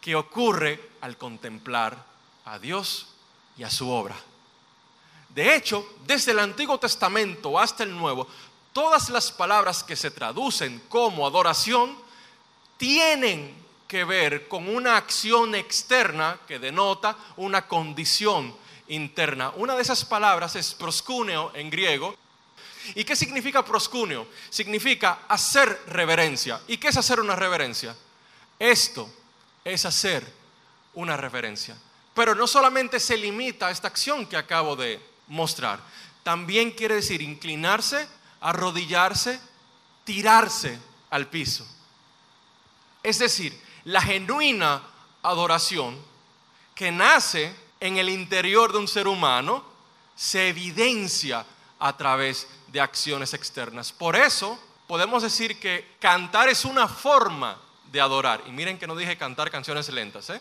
que 0.00 0.16
ocurre 0.16 0.92
al 1.02 1.18
contemplar 1.18 2.02
a 2.46 2.58
Dios 2.58 3.08
y 3.58 3.64
a 3.64 3.70
su 3.70 3.90
obra. 3.90 4.16
De 5.36 5.54
hecho, 5.54 5.86
desde 6.06 6.32
el 6.32 6.38
Antiguo 6.38 6.78
Testamento 6.78 7.58
hasta 7.58 7.82
el 7.82 7.94
Nuevo, 7.94 8.26
todas 8.76 9.08
las 9.08 9.32
palabras 9.32 9.82
que 9.82 9.96
se 9.96 10.10
traducen 10.10 10.82
como 10.90 11.26
adoración 11.26 11.96
tienen 12.76 13.56
que 13.88 14.04
ver 14.04 14.48
con 14.48 14.68
una 14.68 14.98
acción 14.98 15.54
externa 15.54 16.38
que 16.46 16.58
denota 16.58 17.16
una 17.38 17.66
condición 17.66 18.54
interna. 18.88 19.50
Una 19.56 19.74
de 19.76 19.80
esas 19.80 20.04
palabras 20.04 20.56
es 20.56 20.74
proscuneo 20.74 21.52
en 21.54 21.70
griego. 21.70 22.14
¿Y 22.94 23.04
qué 23.04 23.16
significa 23.16 23.64
proscuneo? 23.64 24.26
Significa 24.50 25.20
hacer 25.26 25.84
reverencia. 25.86 26.60
¿Y 26.68 26.76
qué 26.76 26.88
es 26.88 26.98
hacer 26.98 27.18
una 27.18 27.34
reverencia? 27.34 27.96
Esto 28.58 29.08
es 29.64 29.86
hacer 29.86 30.30
una 30.92 31.16
reverencia. 31.16 31.78
Pero 32.12 32.34
no 32.34 32.46
solamente 32.46 33.00
se 33.00 33.16
limita 33.16 33.68
a 33.68 33.70
esta 33.70 33.88
acción 33.88 34.26
que 34.26 34.36
acabo 34.36 34.76
de 34.76 35.00
mostrar. 35.28 35.80
También 36.22 36.72
quiere 36.72 36.96
decir 36.96 37.22
inclinarse, 37.22 38.06
arrodillarse, 38.46 39.40
tirarse 40.04 40.78
al 41.10 41.26
piso. 41.26 41.66
Es 43.02 43.18
decir, 43.18 43.60
la 43.84 44.00
genuina 44.00 44.82
adoración 45.22 45.98
que 46.72 46.92
nace 46.92 47.54
en 47.80 47.96
el 47.96 48.08
interior 48.08 48.70
de 48.70 48.78
un 48.78 48.86
ser 48.86 49.08
humano 49.08 49.64
se 50.14 50.48
evidencia 50.48 51.44
a 51.80 51.96
través 51.96 52.46
de 52.68 52.80
acciones 52.80 53.34
externas. 53.34 53.90
Por 53.90 54.14
eso 54.14 54.56
podemos 54.86 55.24
decir 55.24 55.58
que 55.58 55.96
cantar 55.98 56.48
es 56.48 56.64
una 56.64 56.86
forma 56.86 57.58
de 57.90 58.00
adorar. 58.00 58.44
Y 58.46 58.52
miren 58.52 58.78
que 58.78 58.86
no 58.86 58.94
dije 58.94 59.18
cantar 59.18 59.50
canciones 59.50 59.88
lentas. 59.88 60.30
¿eh? 60.30 60.40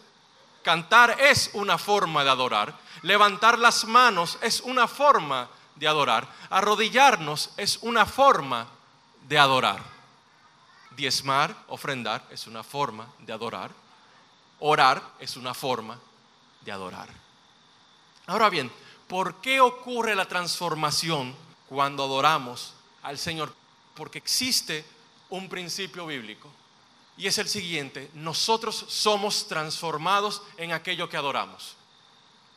Cantar 0.62 1.20
es 1.20 1.50
una 1.54 1.80
forma 1.80 2.24
de 2.24 2.30
adorar. 2.30 2.78
Levantar 3.02 3.58
las 3.58 3.86
manos 3.86 4.38
es 4.42 4.62
una 4.62 4.88
forma 4.88 5.50
de 5.76 5.88
adorar. 5.88 6.28
Arrodillarnos 6.50 7.52
es 7.58 7.78
una 7.82 8.06
forma 8.06 8.68
de 9.28 9.38
adorar. 9.38 9.82
Diezmar, 10.96 11.56
ofrendar, 11.68 12.26
es 12.30 12.48
una 12.48 12.64
forma 12.64 13.08
de 13.20 13.34
adorar. 13.34 13.72
Orar 14.60 15.02
es 15.20 15.36
una 15.36 15.54
forma 15.54 16.00
de 16.62 16.72
adorar. 16.72 17.10
Ahora 18.28 18.50
bien, 18.50 18.72
¿por 19.08 19.36
qué 19.42 19.60
ocurre 19.60 20.16
la 20.16 20.28
transformación 20.28 21.36
cuando 21.68 22.04
adoramos 22.04 22.74
al 23.04 23.18
Señor? 23.18 23.54
Porque 23.94 24.18
existe 24.18 24.86
un 25.30 25.50
principio 25.50 26.06
bíblico 26.06 26.50
y 27.18 27.28
es 27.28 27.38
el 27.38 27.48
siguiente, 27.48 28.10
nosotros 28.14 28.86
somos 28.90 29.48
transformados 29.48 30.42
en 30.58 30.74
aquello 30.74 31.08
que 31.08 31.18
adoramos. 31.18 31.76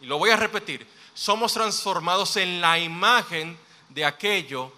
Y 0.01 0.07
lo 0.07 0.19
voy 0.19 0.31
a 0.31 0.37
repetir, 0.37 0.87
somos 1.19 1.53
transformados 1.53 2.37
en 2.37 2.61
la 2.61 2.79
imagen 2.79 3.59
de 3.89 4.05
aquello 4.05 4.71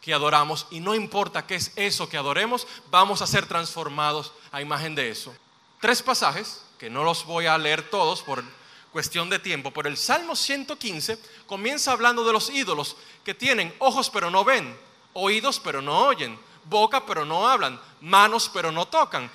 que 0.00 0.14
adoramos 0.14 0.68
y 0.70 0.78
no 0.78 0.94
importa 0.94 1.48
qué 1.48 1.56
es 1.56 1.72
eso 1.74 2.08
que 2.08 2.16
adoremos, 2.16 2.68
vamos 2.92 3.22
a 3.22 3.26
ser 3.26 3.44
transformados 3.46 4.32
a 4.52 4.62
imagen 4.62 4.94
de 4.94 5.10
eso. 5.10 5.34
Tres 5.80 6.00
pasajes, 6.00 6.62
que 6.78 6.88
no 6.88 7.02
los 7.02 7.24
voy 7.24 7.46
a 7.46 7.58
leer 7.58 7.90
todos 7.90 8.22
por 8.22 8.44
cuestión 8.92 9.28
de 9.28 9.40
tiempo, 9.40 9.72
pero 9.72 9.88
el 9.88 9.96
Salmo 9.96 10.36
115 10.36 11.18
comienza 11.48 11.90
hablando 11.90 12.22
de 12.22 12.34
los 12.34 12.50
ídolos 12.50 12.96
que 13.24 13.34
tienen 13.34 13.74
ojos 13.80 14.10
pero 14.10 14.30
no 14.30 14.44
ven, 14.44 14.78
oídos 15.12 15.58
pero 15.58 15.82
no 15.82 16.06
oyen, 16.06 16.38
boca 16.66 17.04
pero 17.04 17.24
no 17.24 17.48
hablan, 17.48 17.80
manos 18.00 18.48
pero 18.54 18.70
no 18.70 18.86
tocan, 18.86 19.28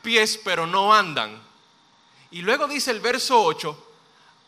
pies 0.00 0.40
pero 0.42 0.66
no 0.66 0.94
andan. 0.94 1.42
Y 2.30 2.40
luego 2.40 2.66
dice 2.66 2.90
el 2.90 3.00
verso 3.00 3.42
8, 3.42 3.86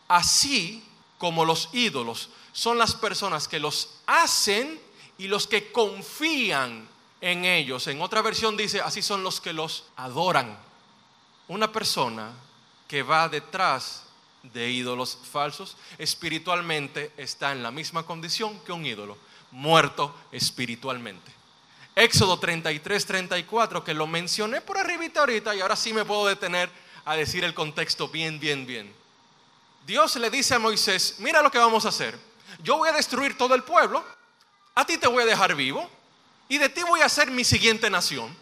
así 0.07 0.83
como 1.23 1.45
los 1.45 1.69
ídolos 1.71 2.27
son 2.51 2.77
las 2.77 2.95
personas 2.95 3.47
que 3.47 3.57
los 3.57 3.91
hacen 4.07 4.77
y 5.17 5.29
los 5.29 5.47
que 5.47 5.71
confían 5.71 6.85
en 7.21 7.45
ellos. 7.45 7.87
En 7.87 8.01
otra 8.01 8.21
versión 8.21 8.57
dice, 8.57 8.81
así 8.81 9.01
son 9.01 9.23
los 9.23 9.39
que 9.39 9.53
los 9.53 9.85
adoran. 9.95 10.59
Una 11.47 11.71
persona 11.71 12.33
que 12.89 13.03
va 13.03 13.29
detrás 13.29 14.03
de 14.51 14.69
ídolos 14.69 15.17
falsos, 15.31 15.77
espiritualmente 15.97 17.13
está 17.15 17.53
en 17.53 17.63
la 17.63 17.71
misma 17.71 18.05
condición 18.05 18.59
que 18.65 18.73
un 18.73 18.85
ídolo, 18.85 19.17
muerto 19.51 20.13
espiritualmente. 20.29 21.31
Éxodo 21.95 22.37
33, 22.37 23.05
34, 23.05 23.81
que 23.81 23.93
lo 23.93 24.07
mencioné 24.07 24.59
por 24.59 24.77
arribita 24.77 25.21
ahorita 25.21 25.55
y 25.55 25.61
ahora 25.61 25.77
sí 25.77 25.93
me 25.93 26.03
puedo 26.03 26.27
detener 26.27 26.69
a 27.05 27.15
decir 27.15 27.45
el 27.45 27.53
contexto 27.53 28.09
bien, 28.09 28.41
bien, 28.41 28.65
bien. 28.65 29.02
Dios 29.85 30.15
le 30.15 30.29
dice 30.29 30.55
a 30.55 30.59
Moisés, 30.59 31.15
mira 31.19 31.41
lo 31.41 31.51
que 31.51 31.57
vamos 31.57 31.85
a 31.85 31.89
hacer. 31.89 32.17
Yo 32.61 32.77
voy 32.77 32.89
a 32.89 32.93
destruir 32.93 33.37
todo 33.37 33.55
el 33.55 33.63
pueblo, 33.63 34.03
a 34.75 34.85
ti 34.85 34.97
te 34.97 35.07
voy 35.07 35.23
a 35.23 35.25
dejar 35.25 35.55
vivo 35.55 35.89
y 36.47 36.57
de 36.57 36.69
ti 36.69 36.83
voy 36.83 37.01
a 37.01 37.05
hacer 37.05 37.29
mi 37.29 37.43
siguiente 37.43 37.89
nación. 37.89 38.35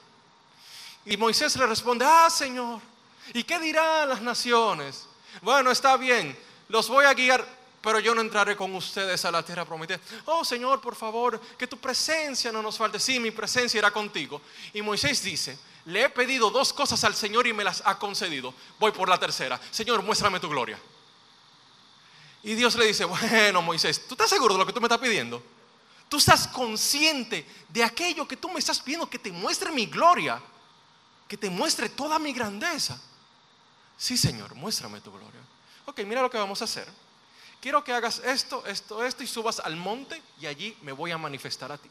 Y 1.06 1.18
Moisés 1.18 1.56
le 1.56 1.66
responde, 1.66 2.06
ah, 2.08 2.30
Señor, 2.30 2.80
¿y 3.34 3.44
qué 3.44 3.60
dirán 3.60 4.10
las 4.10 4.22
naciones? 4.22 5.08
Bueno, 5.42 5.72
está 5.72 5.98
bien, 5.98 6.38
los 6.68 6.88
voy 6.88 7.06
a 7.06 7.14
guiar 7.14 7.62
pero 7.82 8.00
yo 8.00 8.14
no 8.14 8.22
entraré 8.22 8.56
con 8.56 8.74
ustedes 8.76 9.26
a 9.26 9.32
la 9.32 9.44
tierra 9.44 9.66
prometida. 9.66 10.00
Oh 10.26 10.46
Señor, 10.46 10.80
por 10.80 10.96
favor, 10.96 11.42
que 11.58 11.66
tu 11.66 11.78
presencia 11.78 12.52
no 12.52 12.62
nos 12.62 12.78
falte. 12.78 13.00
Sí, 13.00 13.20
mi 13.20 13.32
presencia 13.32 13.80
irá 13.80 13.90
contigo. 13.90 14.42
Y 14.74 14.82
Moisés 14.82 15.24
dice, 15.24 15.58
le 15.86 16.04
he 16.04 16.10
pedido 16.10 16.52
dos 16.52 16.72
cosas 16.74 17.04
al 17.04 17.16
Señor 17.16 17.48
y 17.48 17.54
me 17.54 17.64
las 17.64 17.82
ha 17.86 17.98
concedido. 17.98 18.54
Voy 18.80 18.92
por 18.92 19.10
la 19.10 19.18
tercera. 19.18 19.60
Señor, 19.72 20.04
muéstrame 20.04 20.40
tu 20.40 20.48
gloria. 20.48 20.80
Y 22.44 22.56
Dios 22.56 22.76
le 22.76 22.86
dice, 22.86 23.06
bueno 23.06 23.62
Moisés, 23.62 24.08
¿tú 24.08 24.16
estás 24.16 24.30
seguro 24.30 24.56
de 24.56 24.60
lo 24.60 24.66
que 24.66 24.74
tú 24.74 24.82
me 24.82 24.88
estás 24.88 25.00
pidiendo? 25.00 25.44
¿Tú 26.10 26.18
estás 26.18 26.48
consciente 26.48 27.46
de 27.70 27.84
aquello 27.84 28.28
que 28.28 28.38
tú 28.38 28.50
me 28.50 28.60
estás 28.60 28.80
pidiendo, 28.80 29.10
que 29.10 29.20
te 29.20 29.32
muestre 29.32 29.72
mi 29.72 29.86
gloria? 29.86 30.42
Que 31.28 31.38
te 31.38 31.50
muestre 31.50 31.90
toda 31.90 32.20
mi 32.20 32.34
grandeza. 32.34 33.00
Sí, 33.98 34.18
Señor, 34.18 34.56
muéstrame 34.56 35.00
tu 35.00 35.12
gloria. 35.12 35.40
Ok, 35.86 36.02
mira 36.02 36.22
lo 36.22 36.30
que 36.30 36.38
vamos 36.38 36.62
a 36.62 36.66
hacer 36.66 36.88
quiero 37.62 37.84
que 37.84 37.94
hagas 37.94 38.20
esto, 38.26 38.66
esto, 38.66 39.06
esto 39.06 39.24
y 39.24 39.28
subas 39.28 39.60
al 39.60 39.78
monte 39.78 40.22
y 40.40 40.48
allí 40.48 40.76
me 40.82 40.92
voy 40.92 41.12
a 41.12 41.18
manifestar 41.18 41.72
a 41.72 41.78
ti. 41.78 41.90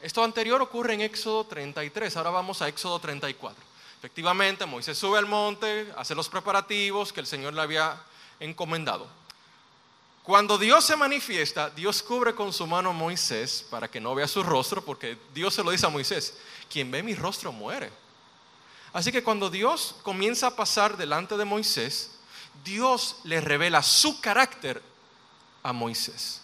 Esto 0.00 0.22
anterior 0.22 0.62
ocurre 0.62 0.94
en 0.94 1.00
Éxodo 1.00 1.44
33, 1.44 2.16
ahora 2.16 2.30
vamos 2.30 2.62
a 2.62 2.68
Éxodo 2.68 2.98
34. 3.00 3.64
Efectivamente, 3.98 4.64
Moisés 4.64 4.96
sube 4.96 5.18
al 5.18 5.26
monte, 5.26 5.92
hace 5.96 6.14
los 6.14 6.28
preparativos 6.28 7.12
que 7.12 7.20
el 7.20 7.26
Señor 7.26 7.54
le 7.54 7.60
había 7.60 8.00
encomendado. 8.40 9.06
Cuando 10.22 10.58
Dios 10.58 10.84
se 10.84 10.96
manifiesta, 10.96 11.70
Dios 11.70 12.02
cubre 12.02 12.34
con 12.34 12.52
su 12.52 12.66
mano 12.66 12.90
a 12.90 12.92
Moisés 12.92 13.66
para 13.70 13.88
que 13.88 14.00
no 14.00 14.14
vea 14.14 14.28
su 14.28 14.42
rostro, 14.42 14.84
porque 14.84 15.18
Dios 15.32 15.54
se 15.54 15.64
lo 15.64 15.70
dice 15.70 15.86
a 15.86 15.90
Moisés, 15.90 16.36
quien 16.68 16.90
ve 16.90 17.02
mi 17.02 17.14
rostro 17.14 17.52
muere. 17.52 17.90
Así 18.92 19.12
que 19.12 19.22
cuando 19.22 19.50
Dios 19.50 19.96
comienza 20.02 20.48
a 20.48 20.56
pasar 20.56 20.96
delante 20.96 21.36
de 21.36 21.44
Moisés, 21.44 22.18
Dios 22.64 23.16
le 23.24 23.40
revela 23.40 23.82
su 23.82 24.20
carácter 24.20 24.82
a 25.62 25.72
Moisés. 25.72 26.42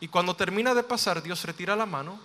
Y 0.00 0.08
cuando 0.08 0.36
termina 0.36 0.74
de 0.74 0.82
pasar, 0.82 1.22
Dios 1.22 1.42
retira 1.44 1.74
la 1.74 1.86
mano, 1.86 2.20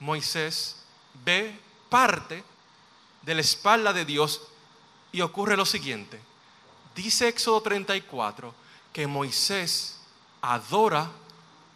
Moisés 0.00 0.76
ve 1.24 1.58
parte 1.88 2.42
de 3.22 3.34
la 3.34 3.40
espalda 3.40 3.92
de 3.92 4.04
Dios 4.04 4.40
y 5.12 5.20
ocurre 5.20 5.56
lo 5.56 5.66
siguiente. 5.66 6.20
Dice 6.98 7.28
Éxodo 7.28 7.60
34 7.60 8.52
que 8.92 9.06
Moisés 9.06 10.00
adora 10.42 11.08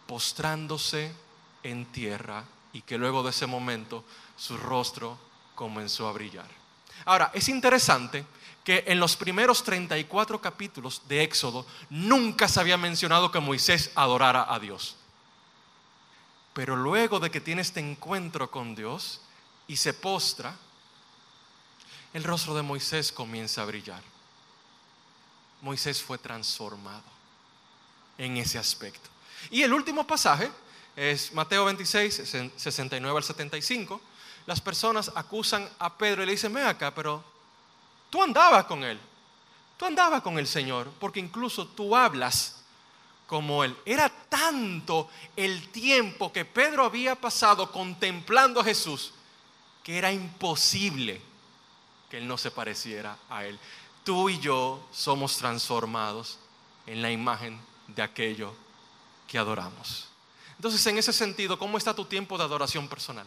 postrándose 0.05 1.15
en 1.63 1.85
tierra 1.85 2.43
y 2.73 2.81
que 2.81 2.97
luego 2.97 3.23
de 3.23 3.29
ese 3.29 3.47
momento 3.47 4.03
su 4.35 4.57
rostro 4.57 5.17
comenzó 5.55 6.09
a 6.09 6.11
brillar. 6.11 6.49
Ahora, 7.05 7.31
es 7.33 7.47
interesante 7.47 8.25
que 8.65 8.83
en 8.85 8.99
los 8.99 9.15
primeros 9.15 9.63
34 9.63 10.41
capítulos 10.41 11.01
de 11.07 11.23
Éxodo 11.23 11.65
nunca 11.89 12.49
se 12.49 12.59
había 12.59 12.75
mencionado 12.75 13.31
que 13.31 13.39
Moisés 13.39 13.91
adorara 13.95 14.53
a 14.53 14.59
Dios. 14.59 14.97
Pero 16.51 16.75
luego 16.75 17.21
de 17.21 17.31
que 17.31 17.39
tiene 17.39 17.61
este 17.61 17.79
encuentro 17.79 18.51
con 18.51 18.75
Dios 18.75 19.21
y 19.69 19.77
se 19.77 19.93
postra, 19.93 20.53
el 22.13 22.25
rostro 22.25 22.53
de 22.55 22.61
Moisés 22.61 23.13
comienza 23.13 23.61
a 23.61 23.65
brillar. 23.65 24.12
Moisés 25.63 26.01
fue 26.01 26.19
transformado 26.19 27.01
en 28.17 28.37
ese 28.37 28.59
aspecto. 28.59 29.09
Y 29.49 29.63
el 29.63 29.73
último 29.73 30.05
pasaje 30.05 30.51
es 30.95 31.33
Mateo 31.33 31.65
26, 31.65 32.51
69 32.55 33.17
al 33.17 33.23
75. 33.23 33.99
Las 34.45 34.61
personas 34.61 35.11
acusan 35.15 35.67
a 35.79 35.97
Pedro 35.97 36.21
y 36.21 36.27
le 36.27 36.33
dicen, 36.33 36.53
ven 36.53 36.67
acá, 36.67 36.93
pero 36.93 37.23
tú 38.09 38.21
andabas 38.21 38.65
con 38.65 38.83
él. 38.83 38.99
Tú 39.77 39.85
andabas 39.85 40.21
con 40.21 40.37
el 40.37 40.47
Señor, 40.47 40.91
porque 40.99 41.19
incluso 41.19 41.67
tú 41.67 41.95
hablas 41.95 42.61
como 43.25 43.63
él. 43.63 43.75
Era 43.85 44.09
tanto 44.09 45.09
el 45.35 45.69
tiempo 45.69 46.31
que 46.31 46.45
Pedro 46.45 46.85
había 46.85 47.15
pasado 47.15 47.71
contemplando 47.71 48.59
a 48.59 48.63
Jesús 48.63 49.13
que 49.83 49.97
era 49.97 50.11
imposible 50.11 51.21
que 52.09 52.17
él 52.17 52.27
no 52.27 52.37
se 52.37 52.51
pareciera 52.51 53.17
a 53.29 53.45
él. 53.45 53.59
Tú 54.03 54.29
y 54.29 54.39
yo 54.39 54.85
somos 54.91 55.37
transformados 55.37 56.37
en 56.85 57.01
la 57.01 57.11
imagen 57.11 57.59
de 57.87 58.01
aquello 58.01 58.53
que 59.27 59.37
adoramos. 59.37 60.09
Entonces, 60.57 60.85
en 60.87 60.97
ese 60.97 61.13
sentido, 61.13 61.57
¿cómo 61.57 61.77
está 61.77 61.93
tu 61.93 62.05
tiempo 62.05 62.37
de 62.37 62.43
adoración 62.43 62.87
personal? 62.87 63.25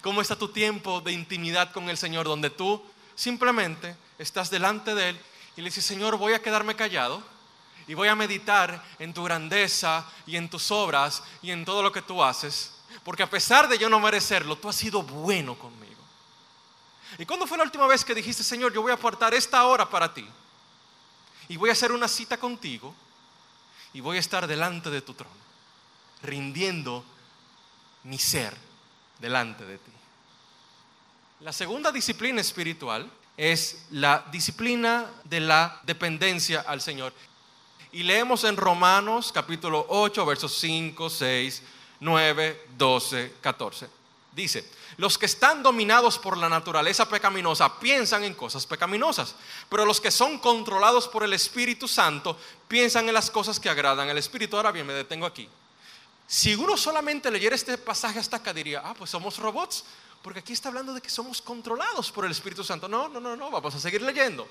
¿Cómo 0.00 0.20
está 0.20 0.36
tu 0.36 0.48
tiempo 0.48 1.00
de 1.00 1.12
intimidad 1.12 1.72
con 1.72 1.88
el 1.88 1.96
Señor 1.96 2.26
donde 2.26 2.50
tú 2.50 2.82
simplemente 3.14 3.96
estás 4.18 4.50
delante 4.50 4.94
de 4.94 5.10
Él 5.10 5.20
y 5.56 5.60
le 5.60 5.68
dices, 5.68 5.84
Señor, 5.84 6.16
voy 6.16 6.32
a 6.32 6.42
quedarme 6.42 6.74
callado 6.74 7.22
y 7.86 7.94
voy 7.94 8.08
a 8.08 8.16
meditar 8.16 8.82
en 8.98 9.12
tu 9.12 9.24
grandeza 9.24 10.04
y 10.26 10.36
en 10.36 10.48
tus 10.48 10.70
obras 10.70 11.22
y 11.42 11.50
en 11.50 11.64
todo 11.64 11.82
lo 11.82 11.92
que 11.92 12.02
tú 12.02 12.22
haces, 12.22 12.72
porque 13.04 13.22
a 13.22 13.30
pesar 13.30 13.68
de 13.68 13.78
yo 13.78 13.88
no 13.88 14.00
merecerlo, 14.00 14.56
tú 14.56 14.68
has 14.68 14.76
sido 14.76 15.02
bueno 15.02 15.58
conmigo. 15.58 15.91
¿Y 17.18 17.26
cuándo 17.26 17.46
fue 17.46 17.58
la 17.58 17.64
última 17.64 17.86
vez 17.86 18.04
que 18.04 18.14
dijiste, 18.14 18.42
Señor, 18.42 18.72
yo 18.72 18.82
voy 18.82 18.90
a 18.90 18.94
apartar 18.94 19.34
esta 19.34 19.64
hora 19.66 19.88
para 19.88 20.12
ti 20.12 20.26
y 21.48 21.56
voy 21.56 21.68
a 21.68 21.72
hacer 21.72 21.92
una 21.92 22.08
cita 22.08 22.38
contigo 22.38 22.94
y 23.92 24.00
voy 24.00 24.16
a 24.16 24.20
estar 24.20 24.46
delante 24.46 24.90
de 24.90 25.02
tu 25.02 25.14
trono, 25.14 25.34
rindiendo 26.22 27.04
mi 28.04 28.18
ser 28.18 28.56
delante 29.18 29.64
de 29.64 29.78
ti? 29.78 29.92
La 31.40 31.52
segunda 31.52 31.90
disciplina 31.92 32.40
espiritual 32.40 33.10
es 33.36 33.86
la 33.90 34.24
disciplina 34.30 35.10
de 35.24 35.40
la 35.40 35.80
dependencia 35.82 36.60
al 36.60 36.80
Señor. 36.80 37.12
Y 37.90 38.04
leemos 38.04 38.44
en 38.44 38.56
Romanos 38.56 39.32
capítulo 39.32 39.84
8, 39.88 40.24
versos 40.24 40.56
5, 40.58 41.10
6, 41.10 41.62
9, 42.00 42.66
12, 42.78 43.34
14. 43.40 44.01
Dice, 44.32 44.66
los 44.96 45.18
que 45.18 45.26
están 45.26 45.62
dominados 45.62 46.18
por 46.18 46.38
la 46.38 46.48
naturaleza 46.48 47.06
pecaminosa 47.06 47.78
piensan 47.78 48.24
en 48.24 48.32
cosas 48.34 48.66
pecaminosas, 48.66 49.34
pero 49.68 49.84
los 49.84 50.00
que 50.00 50.10
son 50.10 50.38
controlados 50.38 51.06
por 51.06 51.22
el 51.22 51.34
Espíritu 51.34 51.86
Santo 51.86 52.38
piensan 52.66 53.06
en 53.08 53.14
las 53.14 53.30
cosas 53.30 53.60
que 53.60 53.68
agradan 53.68 54.08
al 54.08 54.16
Espíritu. 54.16 54.56
Ahora 54.56 54.72
bien, 54.72 54.86
me 54.86 54.94
detengo 54.94 55.26
aquí. 55.26 55.48
Si 56.26 56.54
uno 56.54 56.78
solamente 56.78 57.30
leyera 57.30 57.54
este 57.54 57.76
pasaje 57.76 58.18
hasta 58.18 58.38
acá 58.38 58.54
diría, 58.54 58.80
ah, 58.82 58.94
pues 58.96 59.10
somos 59.10 59.36
robots, 59.36 59.84
porque 60.22 60.38
aquí 60.38 60.54
está 60.54 60.68
hablando 60.68 60.94
de 60.94 61.02
que 61.02 61.10
somos 61.10 61.42
controlados 61.42 62.10
por 62.10 62.24
el 62.24 62.30
Espíritu 62.30 62.64
Santo. 62.64 62.88
No, 62.88 63.08
no, 63.08 63.20
no, 63.20 63.36
no, 63.36 63.50
vamos 63.50 63.74
a 63.74 63.80
seguir 63.80 64.00
leyendo. 64.00 64.48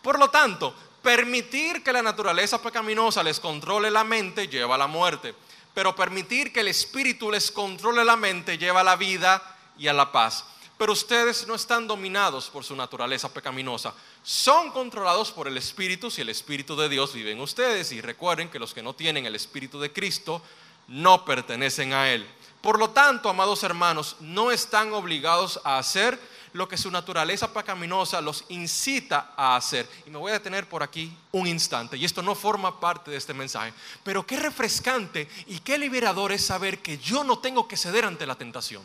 Por 0.00 0.18
lo 0.18 0.30
tanto, 0.30 0.74
permitir 1.02 1.82
que 1.82 1.92
la 1.92 2.00
naturaleza 2.00 2.60
pecaminosa 2.62 3.22
les 3.22 3.38
controle 3.38 3.90
la 3.90 4.04
mente 4.04 4.48
lleva 4.48 4.76
a 4.76 4.78
la 4.78 4.86
muerte, 4.86 5.34
pero 5.74 5.96
permitir 5.96 6.52
que 6.52 6.60
el 6.60 6.68
Espíritu 6.68 7.30
les 7.30 7.50
controle 7.50 8.04
la 8.04 8.16
mente 8.16 8.56
lleva 8.56 8.80
a 8.80 8.84
la 8.84 8.96
vida 8.96 9.42
y 9.76 9.88
a 9.88 9.92
la 9.92 10.12
paz. 10.12 10.44
Pero 10.78 10.92
ustedes 10.92 11.46
no 11.46 11.54
están 11.54 11.86
dominados 11.86 12.50
por 12.50 12.64
su 12.64 12.74
naturaleza 12.74 13.32
pecaminosa, 13.32 13.94
son 14.22 14.70
controlados 14.70 15.30
por 15.30 15.46
el 15.46 15.56
Espíritu 15.56 16.10
si 16.10 16.22
el 16.22 16.30
Espíritu 16.30 16.74
de 16.76 16.88
Dios 16.88 17.12
vive 17.12 17.32
en 17.32 17.40
ustedes. 17.40 17.92
Y 17.92 18.00
recuerden 18.00 18.48
que 18.48 18.58
los 18.58 18.72
que 18.72 18.82
no 18.82 18.94
tienen 18.94 19.26
el 19.26 19.34
Espíritu 19.36 19.80
de 19.80 19.92
Cristo 19.92 20.42
no 20.88 21.24
pertenecen 21.24 21.92
a 21.92 22.10
Él. 22.10 22.26
Por 22.60 22.78
lo 22.78 22.90
tanto, 22.90 23.28
amados 23.28 23.62
hermanos, 23.62 24.16
no 24.20 24.50
están 24.50 24.92
obligados 24.92 25.60
a 25.64 25.78
hacer 25.78 26.18
lo 26.54 26.68
que 26.68 26.78
su 26.78 26.88
naturaleza 26.90 27.52
pecaminosa 27.52 28.20
los 28.20 28.44
incita 28.48 29.34
a 29.36 29.56
hacer. 29.56 29.90
Y 30.06 30.10
me 30.10 30.18
voy 30.18 30.30
a 30.30 30.34
detener 30.34 30.68
por 30.68 30.84
aquí 30.84 31.14
un 31.32 31.48
instante, 31.48 31.96
y 31.96 32.04
esto 32.04 32.22
no 32.22 32.34
forma 32.36 32.78
parte 32.78 33.10
de 33.10 33.16
este 33.16 33.34
mensaje, 33.34 33.74
pero 34.04 34.24
qué 34.24 34.38
refrescante 34.38 35.28
y 35.48 35.58
qué 35.58 35.76
liberador 35.76 36.30
es 36.30 36.46
saber 36.46 36.80
que 36.80 36.96
yo 36.98 37.24
no 37.24 37.40
tengo 37.40 37.66
que 37.66 37.76
ceder 37.76 38.04
ante 38.04 38.24
la 38.24 38.36
tentación. 38.36 38.84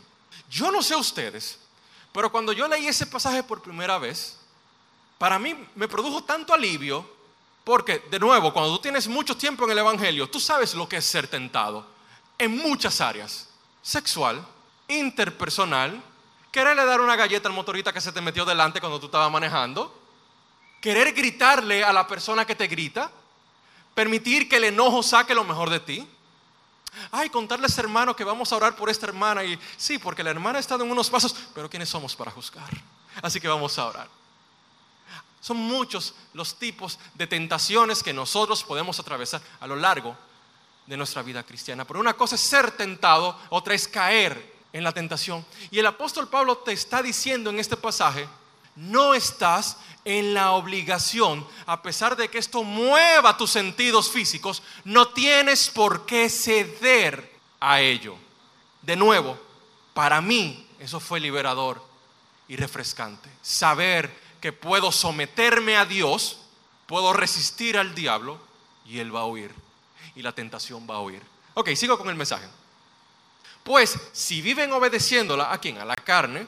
Yo 0.49 0.71
no 0.71 0.81
sé 0.81 0.95
ustedes, 0.95 1.59
pero 2.11 2.31
cuando 2.31 2.53
yo 2.53 2.67
leí 2.67 2.87
ese 2.87 3.05
pasaje 3.05 3.43
por 3.43 3.61
primera 3.61 3.99
vez, 3.99 4.37
para 5.19 5.37
mí 5.37 5.55
me 5.75 5.87
produjo 5.87 6.23
tanto 6.23 6.55
alivio, 6.55 7.07
porque 7.63 7.99
de 8.09 8.19
nuevo, 8.19 8.51
cuando 8.51 8.75
tú 8.75 8.81
tienes 8.81 9.07
mucho 9.07 9.37
tiempo 9.37 9.65
en 9.65 9.71
el 9.71 9.77
Evangelio, 9.77 10.27
tú 10.27 10.39
sabes 10.39 10.73
lo 10.73 10.89
que 10.89 10.97
es 10.97 11.05
ser 11.05 11.27
tentado 11.27 11.85
en 12.39 12.57
muchas 12.57 12.99
áreas 12.99 13.47
sexual, 13.83 14.43
interpersonal, 14.87 16.01
quererle 16.51 16.85
dar 16.85 17.01
una 17.01 17.15
galleta 17.15 17.47
al 17.47 17.53
motorista 17.53 17.93
que 17.93 18.01
se 18.01 18.11
te 18.11 18.21
metió 18.21 18.45
delante 18.45 18.79
cuando 18.79 18.99
tú 18.99 19.07
estabas 19.07 19.31
manejando, 19.31 19.93
querer 20.81 21.13
gritarle 21.13 21.83
a 21.83 21.93
la 21.93 22.07
persona 22.07 22.45
que 22.45 22.55
te 22.55 22.67
grita, 22.67 23.11
permitir 23.93 24.47
que 24.47 24.57
el 24.57 24.65
enojo 24.65 25.03
saque 25.03 25.35
lo 25.35 25.43
mejor 25.43 25.69
de 25.69 25.79
ti. 25.79 26.07
Ay, 27.11 27.29
contarles 27.29 27.77
hermano 27.77 28.15
que 28.15 28.23
vamos 28.23 28.51
a 28.51 28.55
orar 28.55 28.75
por 28.75 28.89
esta 28.89 29.05
hermana 29.05 29.43
y 29.43 29.59
sí, 29.77 29.99
porque 29.99 30.23
la 30.23 30.31
hermana 30.31 30.59
estado 30.59 30.83
en 30.83 30.91
unos 30.91 31.09
pasos, 31.09 31.35
pero 31.53 31.69
¿quiénes 31.69 31.89
somos 31.89 32.15
para 32.15 32.31
juzgar? 32.31 32.69
Así 33.21 33.39
que 33.39 33.47
vamos 33.47 33.77
a 33.77 33.85
orar. 33.85 34.07
Son 35.41 35.55
muchos 35.55 36.15
los 36.33 36.57
tipos 36.57 36.99
de 37.13 37.27
tentaciones 37.27 38.03
que 38.03 38.11
nosotros 38.11 38.63
podemos 38.63 38.99
atravesar 38.99 39.41
a 39.59 39.67
lo 39.67 39.75
largo 39.75 40.17
de 40.85 40.97
nuestra 40.97 41.21
vida 41.21 41.43
cristiana. 41.43 41.85
Pero 41.85 41.99
una 41.99 42.13
cosa 42.13 42.35
es 42.35 42.41
ser 42.41 42.71
tentado, 42.71 43.39
otra 43.49 43.73
es 43.73 43.87
caer 43.87 44.58
en 44.73 44.83
la 44.83 44.91
tentación. 44.91 45.45
Y 45.71 45.79
el 45.79 45.85
apóstol 45.85 46.27
Pablo 46.27 46.57
te 46.57 46.71
está 46.71 47.01
diciendo 47.01 47.49
en 47.49 47.59
este 47.59 47.77
pasaje, 47.77 48.27
no 48.75 49.13
estás 49.13 49.77
en 50.05 50.33
la 50.33 50.51
obligación, 50.51 51.45
a 51.65 51.81
pesar 51.81 52.15
de 52.15 52.29
que 52.29 52.37
esto 52.37 52.63
mueva 52.63 53.37
tus 53.37 53.51
sentidos 53.51 54.09
físicos, 54.09 54.63
no 54.83 55.09
tienes 55.09 55.69
por 55.69 56.05
qué 56.05 56.29
ceder 56.29 57.37
a 57.59 57.81
ello. 57.81 58.15
De 58.81 58.95
nuevo, 58.95 59.37
para 59.93 60.21
mí 60.21 60.67
eso 60.79 60.99
fue 60.99 61.19
liberador 61.19 61.83
y 62.47 62.55
refrescante. 62.55 63.29
Saber 63.41 64.11
que 64.39 64.53
puedo 64.53 64.91
someterme 64.91 65.75
a 65.75 65.85
Dios, 65.85 66.39
puedo 66.87 67.11
resistir 67.13 67.77
al 67.77 67.93
diablo 67.93 68.39
y 68.85 68.99
él 68.99 69.13
va 69.13 69.21
a 69.21 69.25
huir 69.25 69.53
y 70.15 70.21
la 70.21 70.31
tentación 70.31 70.87
va 70.89 70.95
a 70.95 71.01
huir. 71.01 71.21
Ok, 71.53 71.69
sigo 71.75 71.97
con 71.97 72.09
el 72.09 72.15
mensaje. 72.15 72.47
Pues 73.69 73.99
si 74.13 74.41
viven 74.41 74.71
obedeciéndola, 74.71 75.53
¿a 75.53 75.59
quién? 75.59 75.77
A 75.77 75.85
la 75.85 75.95
carne, 75.95 76.47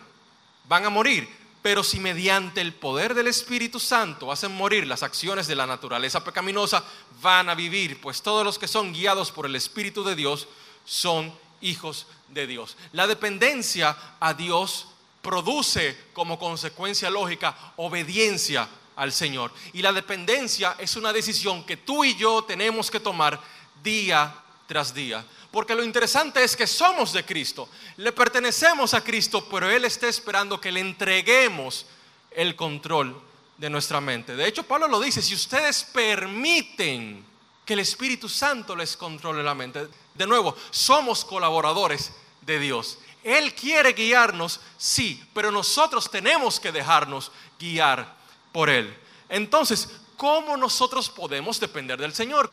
van 0.67 0.85
a 0.85 0.89
morir. 0.89 1.29
Pero 1.61 1.83
si 1.83 1.99
mediante 1.99 2.61
el 2.61 2.73
poder 2.73 3.13
del 3.13 3.27
Espíritu 3.27 3.79
Santo 3.79 4.31
hacen 4.31 4.51
morir 4.55 4.87
las 4.87 5.03
acciones 5.03 5.45
de 5.45 5.53
la 5.53 5.67
naturaleza 5.67 6.23
pecaminosa, 6.23 6.83
van 7.21 7.47
a 7.47 7.53
vivir, 7.53 8.01
pues 8.01 8.23
todos 8.23 8.43
los 8.43 8.57
que 8.57 8.67
son 8.67 8.91
guiados 8.91 9.31
por 9.31 9.45
el 9.45 9.55
Espíritu 9.55 10.03
de 10.03 10.15
Dios 10.15 10.47
son 10.83 11.31
hijos 11.61 12.07
de 12.29 12.47
Dios. 12.47 12.75
La 12.91 13.05
dependencia 13.05 13.95
a 14.19 14.33
Dios 14.33 14.87
produce 15.21 15.95
como 16.13 16.39
consecuencia 16.39 17.11
lógica 17.11 17.55
obediencia 17.75 18.67
al 18.95 19.11
Señor. 19.11 19.53
Y 19.73 19.83
la 19.83 19.93
dependencia 19.93 20.75
es 20.79 20.95
una 20.95 21.13
decisión 21.13 21.67
que 21.67 21.77
tú 21.77 22.03
y 22.03 22.15
yo 22.15 22.43
tenemos 22.45 22.89
que 22.89 22.99
tomar 22.99 23.39
día 23.83 24.33
tras 24.65 24.93
día. 24.93 25.23
Porque 25.51 25.75
lo 25.75 25.83
interesante 25.83 26.43
es 26.43 26.55
que 26.55 26.65
somos 26.65 27.11
de 27.11 27.25
Cristo, 27.25 27.67
le 27.97 28.13
pertenecemos 28.13 28.93
a 28.93 29.03
Cristo, 29.03 29.45
pero 29.49 29.69
Él 29.69 29.83
está 29.83 30.07
esperando 30.07 30.61
que 30.61 30.71
le 30.71 30.79
entreguemos 30.79 31.85
el 32.31 32.55
control 32.55 33.21
de 33.57 33.69
nuestra 33.69 33.99
mente. 33.99 34.35
De 34.35 34.47
hecho, 34.47 34.63
Pablo 34.63 34.87
lo 34.87 34.99
dice, 34.99 35.21
si 35.21 35.35
ustedes 35.35 35.83
permiten 35.83 37.25
que 37.65 37.73
el 37.73 37.79
Espíritu 37.79 38.29
Santo 38.29 38.75
les 38.75 38.95
controle 38.95 39.43
la 39.43 39.53
mente, 39.53 39.87
de 40.13 40.27
nuevo, 40.27 40.55
somos 40.71 41.25
colaboradores 41.25 42.13
de 42.41 42.57
Dios. 42.57 42.97
Él 43.23 43.53
quiere 43.53 43.93
guiarnos, 43.93 44.61
sí, 44.77 45.23
pero 45.33 45.51
nosotros 45.51 46.09
tenemos 46.09 46.59
que 46.59 46.71
dejarnos 46.71 47.31
guiar 47.59 48.15
por 48.51 48.69
Él. 48.69 48.97
Entonces, 49.29 49.89
¿cómo 50.17 50.57
nosotros 50.57 51.09
podemos 51.09 51.59
depender 51.59 51.99
del 51.99 52.13
Señor? 52.13 52.51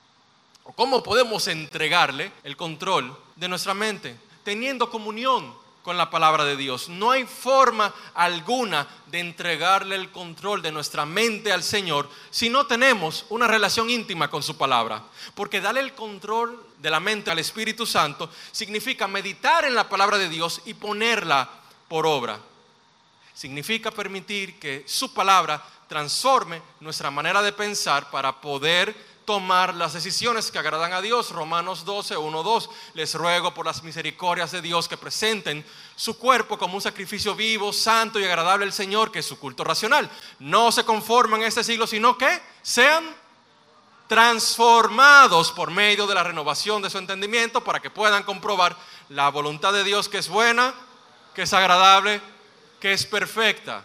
¿Cómo 0.76 1.02
podemos 1.02 1.48
entregarle 1.48 2.30
el 2.44 2.56
control 2.56 3.16
de 3.36 3.48
nuestra 3.48 3.74
mente? 3.74 4.16
Teniendo 4.44 4.90
comunión 4.90 5.54
con 5.82 5.96
la 5.96 6.10
palabra 6.10 6.44
de 6.44 6.56
Dios. 6.56 6.90
No 6.90 7.10
hay 7.10 7.24
forma 7.24 7.94
alguna 8.14 8.86
de 9.06 9.20
entregarle 9.20 9.96
el 9.96 10.10
control 10.10 10.60
de 10.60 10.70
nuestra 10.70 11.06
mente 11.06 11.50
al 11.50 11.62
Señor 11.62 12.10
si 12.30 12.50
no 12.50 12.66
tenemos 12.66 13.24
una 13.30 13.46
relación 13.46 13.88
íntima 13.88 14.28
con 14.28 14.42
su 14.42 14.56
palabra. 14.58 15.02
Porque 15.34 15.62
darle 15.62 15.80
el 15.80 15.94
control 15.94 16.62
de 16.78 16.90
la 16.90 17.00
mente 17.00 17.30
al 17.30 17.38
Espíritu 17.38 17.86
Santo 17.86 18.30
significa 18.52 19.08
meditar 19.08 19.64
en 19.64 19.74
la 19.74 19.88
palabra 19.88 20.18
de 20.18 20.28
Dios 20.28 20.60
y 20.66 20.74
ponerla 20.74 21.48
por 21.88 22.06
obra. 22.06 22.38
Significa 23.32 23.90
permitir 23.90 24.58
que 24.58 24.84
su 24.86 25.14
palabra 25.14 25.64
transforme 25.88 26.60
nuestra 26.80 27.10
manera 27.10 27.40
de 27.40 27.52
pensar 27.54 28.10
para 28.10 28.40
poder 28.42 28.94
tomar 29.28 29.74
las 29.74 29.92
decisiones 29.92 30.50
que 30.50 30.58
agradan 30.58 30.94
a 30.94 31.02
Dios. 31.02 31.32
Romanos 31.32 31.84
12, 31.84 32.16
1, 32.16 32.42
2. 32.42 32.70
Les 32.94 33.14
ruego 33.14 33.52
por 33.52 33.66
las 33.66 33.82
misericordias 33.82 34.52
de 34.52 34.62
Dios 34.62 34.88
que 34.88 34.96
presenten 34.96 35.66
su 35.96 36.16
cuerpo 36.16 36.56
como 36.56 36.76
un 36.76 36.80
sacrificio 36.80 37.34
vivo, 37.34 37.70
santo 37.74 38.18
y 38.18 38.24
agradable 38.24 38.64
al 38.64 38.72
Señor, 38.72 39.12
que 39.12 39.18
es 39.18 39.26
su 39.26 39.38
culto 39.38 39.64
racional. 39.64 40.08
No 40.38 40.72
se 40.72 40.82
conforman 40.86 41.42
este 41.42 41.62
siglo, 41.62 41.86
sino 41.86 42.16
que 42.16 42.40
sean 42.62 43.04
transformados 44.06 45.52
por 45.52 45.70
medio 45.72 46.06
de 46.06 46.14
la 46.14 46.24
renovación 46.24 46.80
de 46.80 46.88
su 46.88 46.96
entendimiento 46.96 47.62
para 47.62 47.80
que 47.80 47.90
puedan 47.90 48.22
comprobar 48.22 48.78
la 49.10 49.28
voluntad 49.28 49.74
de 49.74 49.84
Dios 49.84 50.08
que 50.08 50.16
es 50.16 50.30
buena, 50.30 50.72
que 51.34 51.42
es 51.42 51.52
agradable, 51.52 52.22
que 52.80 52.94
es 52.94 53.04
perfecta. 53.04 53.84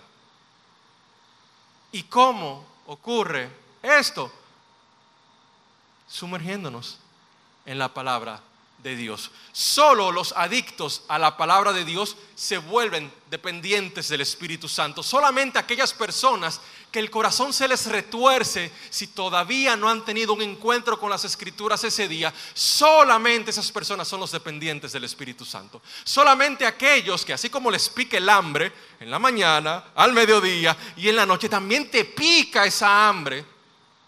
¿Y 1.91 2.03
cómo 2.03 2.65
ocurre 2.88 3.49
esto? 3.82 4.32
Sumergiéndonos 6.08 6.98
en 7.66 7.80
la 7.80 7.94
palabra 7.94 8.42
de 8.84 8.96
Dios. 8.96 9.32
Solo 9.54 10.12
los 10.12 10.34
adictos 10.34 11.04
a 11.08 11.18
la 11.18 11.38
palabra 11.38 11.72
de 11.72 11.86
Dios 11.86 12.18
se 12.36 12.58
vuelven 12.58 13.12
dependientes 13.32 14.10
del 14.10 14.22
Espíritu 14.22 14.68
Santo. 14.68 15.02
Solamente 15.02 15.58
aquellas 15.58 15.94
personas 15.94 16.60
que 16.92 17.00
el 17.00 17.10
corazón 17.10 17.54
se 17.54 17.68
les 17.68 17.88
retuerce 17.88 18.72
si 18.89 19.08
todavía 19.08 19.76
no 19.76 19.89
han 19.89 20.06
tenido 20.06 20.34
un 20.34 20.42
encuentro 20.42 21.00
con 21.00 21.10
las 21.10 21.26
escrituras 21.26 21.84
ese 21.84 22.08
día, 22.08 22.32
solamente 22.54 23.50
esas 23.50 23.72
personas 23.72 24.08
son 24.08 24.20
los 24.20 24.32
dependientes 24.32 24.92
del 24.92 25.06
Espíritu 25.06 25.46
Santo. 25.46 25.82
Solamente 26.04 26.68
aquellos 26.68 27.26
que 27.26 27.34
así 27.34 27.50
como 27.50 27.72
les 27.72 27.89
pica 27.89 28.18
el 28.18 28.30
hambre 28.30 28.72
en 29.00 29.10
la 29.10 29.18
mañana, 29.18 29.86
al 29.96 30.13
mediodía 30.13 30.78
y 30.98 31.10
en 31.10 31.16
la 31.16 31.26
noche, 31.26 31.50
también 31.50 31.89
te 31.89 32.06
pica 32.06 32.66
esa 32.66 33.08
hambre 33.08 33.53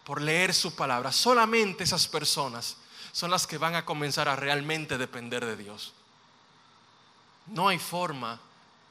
por 0.06 0.22
leer 0.22 0.54
su 0.54 0.76
palabra. 0.76 1.12
Solamente 1.12 1.84
esas 1.84 2.08
personas 2.08 2.78
son 3.12 3.32
las 3.32 3.48
que 3.48 3.58
van 3.58 3.76
a 3.76 3.86
comenzar 3.86 4.30
a 4.30 4.36
realmente 4.36 4.98
depender 4.98 5.46
de 5.46 5.58
Dios. 5.58 5.94
No 7.48 7.68
hay 7.68 7.80
forma 7.80 8.40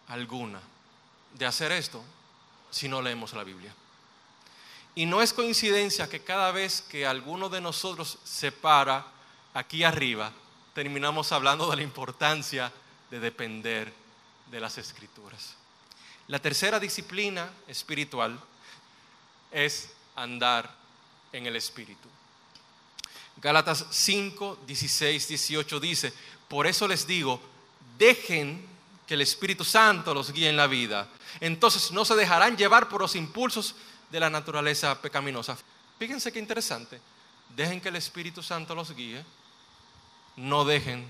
alguna 0.09 0.61
de 1.35 1.47
hacer 1.47 1.73
esto 1.73 2.03
si 2.71 2.89
no 2.89 3.01
leemos 3.01 3.33
la 3.33 3.45
Biblia. 3.45 3.75
Y 4.97 5.07
no 5.07 5.23
es 5.23 5.33
coincidencia 5.33 6.09
que 6.09 6.21
cada 6.23 6.53
vez 6.53 6.83
que 6.83 7.07
alguno 7.07 7.49
de 7.49 7.61
nosotros 7.61 8.19
se 8.25 8.53
para 8.53 9.07
aquí 9.53 9.85
arriba, 9.85 10.33
terminamos 10.73 11.33
hablando 11.33 11.69
de 11.71 11.77
la 11.77 11.83
importancia 11.83 12.73
de 13.11 13.21
depender 13.21 13.93
de 14.51 14.61
las 14.61 14.79
escrituras. 14.79 15.55
La 16.29 16.39
tercera 16.39 16.81
disciplina 16.81 17.51
espiritual 17.69 18.39
es 19.51 19.93
andar 20.17 20.84
en 21.35 21.47
el 21.47 21.57
Espíritu. 21.57 22.09
Gálatas 23.37 23.87
5, 23.91 24.61
16, 24.67 25.29
18 25.29 25.81
dice, 25.81 26.13
por 26.49 26.67
eso 26.67 26.87
les 26.87 27.07
digo, 27.07 27.41
dejen 27.99 28.65
que 29.07 29.15
el 29.15 29.21
Espíritu 29.21 29.65
Santo 29.65 30.15
los 30.15 30.33
guíe 30.33 30.49
en 30.49 30.57
la 30.57 30.69
vida. 30.69 31.09
Entonces 31.41 31.91
no 31.91 32.05
se 32.05 32.15
dejarán 32.15 32.57
llevar 32.57 32.89
por 32.89 33.01
los 33.01 33.17
impulsos 33.17 33.75
de 34.11 34.21
la 34.21 34.31
naturaleza 34.31 35.01
pecaminosa. 35.03 35.59
Fíjense 35.99 36.33
qué 36.33 36.39
interesante. 36.39 37.01
Dejen 37.55 37.81
que 37.81 37.89
el 37.89 37.97
Espíritu 37.97 38.43
Santo 38.43 38.75
los 38.75 38.95
guíe. 38.95 39.25
No 40.37 40.65
dejen 40.65 41.07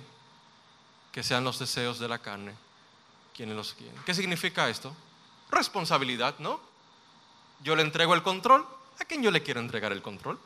que 1.12 1.22
sean 1.22 1.44
los 1.44 1.58
deseos 1.58 1.98
de 1.98 2.08
la 2.08 2.18
carne 2.18 2.54
quienes 3.34 3.56
los 3.56 3.76
guíen. 3.76 3.94
¿Qué 4.06 4.14
significa 4.14 4.68
esto? 4.68 4.94
Responsabilidad, 5.50 6.36
¿no? 6.38 6.60
Yo 7.62 7.76
le 7.76 7.82
entrego 7.82 8.14
el 8.14 8.22
control 8.22 8.66
¿A 8.98 9.04
quién 9.04 9.22
yo 9.22 9.30
le 9.30 9.42
quiero 9.42 9.60
entregar 9.60 9.92
el 9.92 10.02
control? 10.02 10.38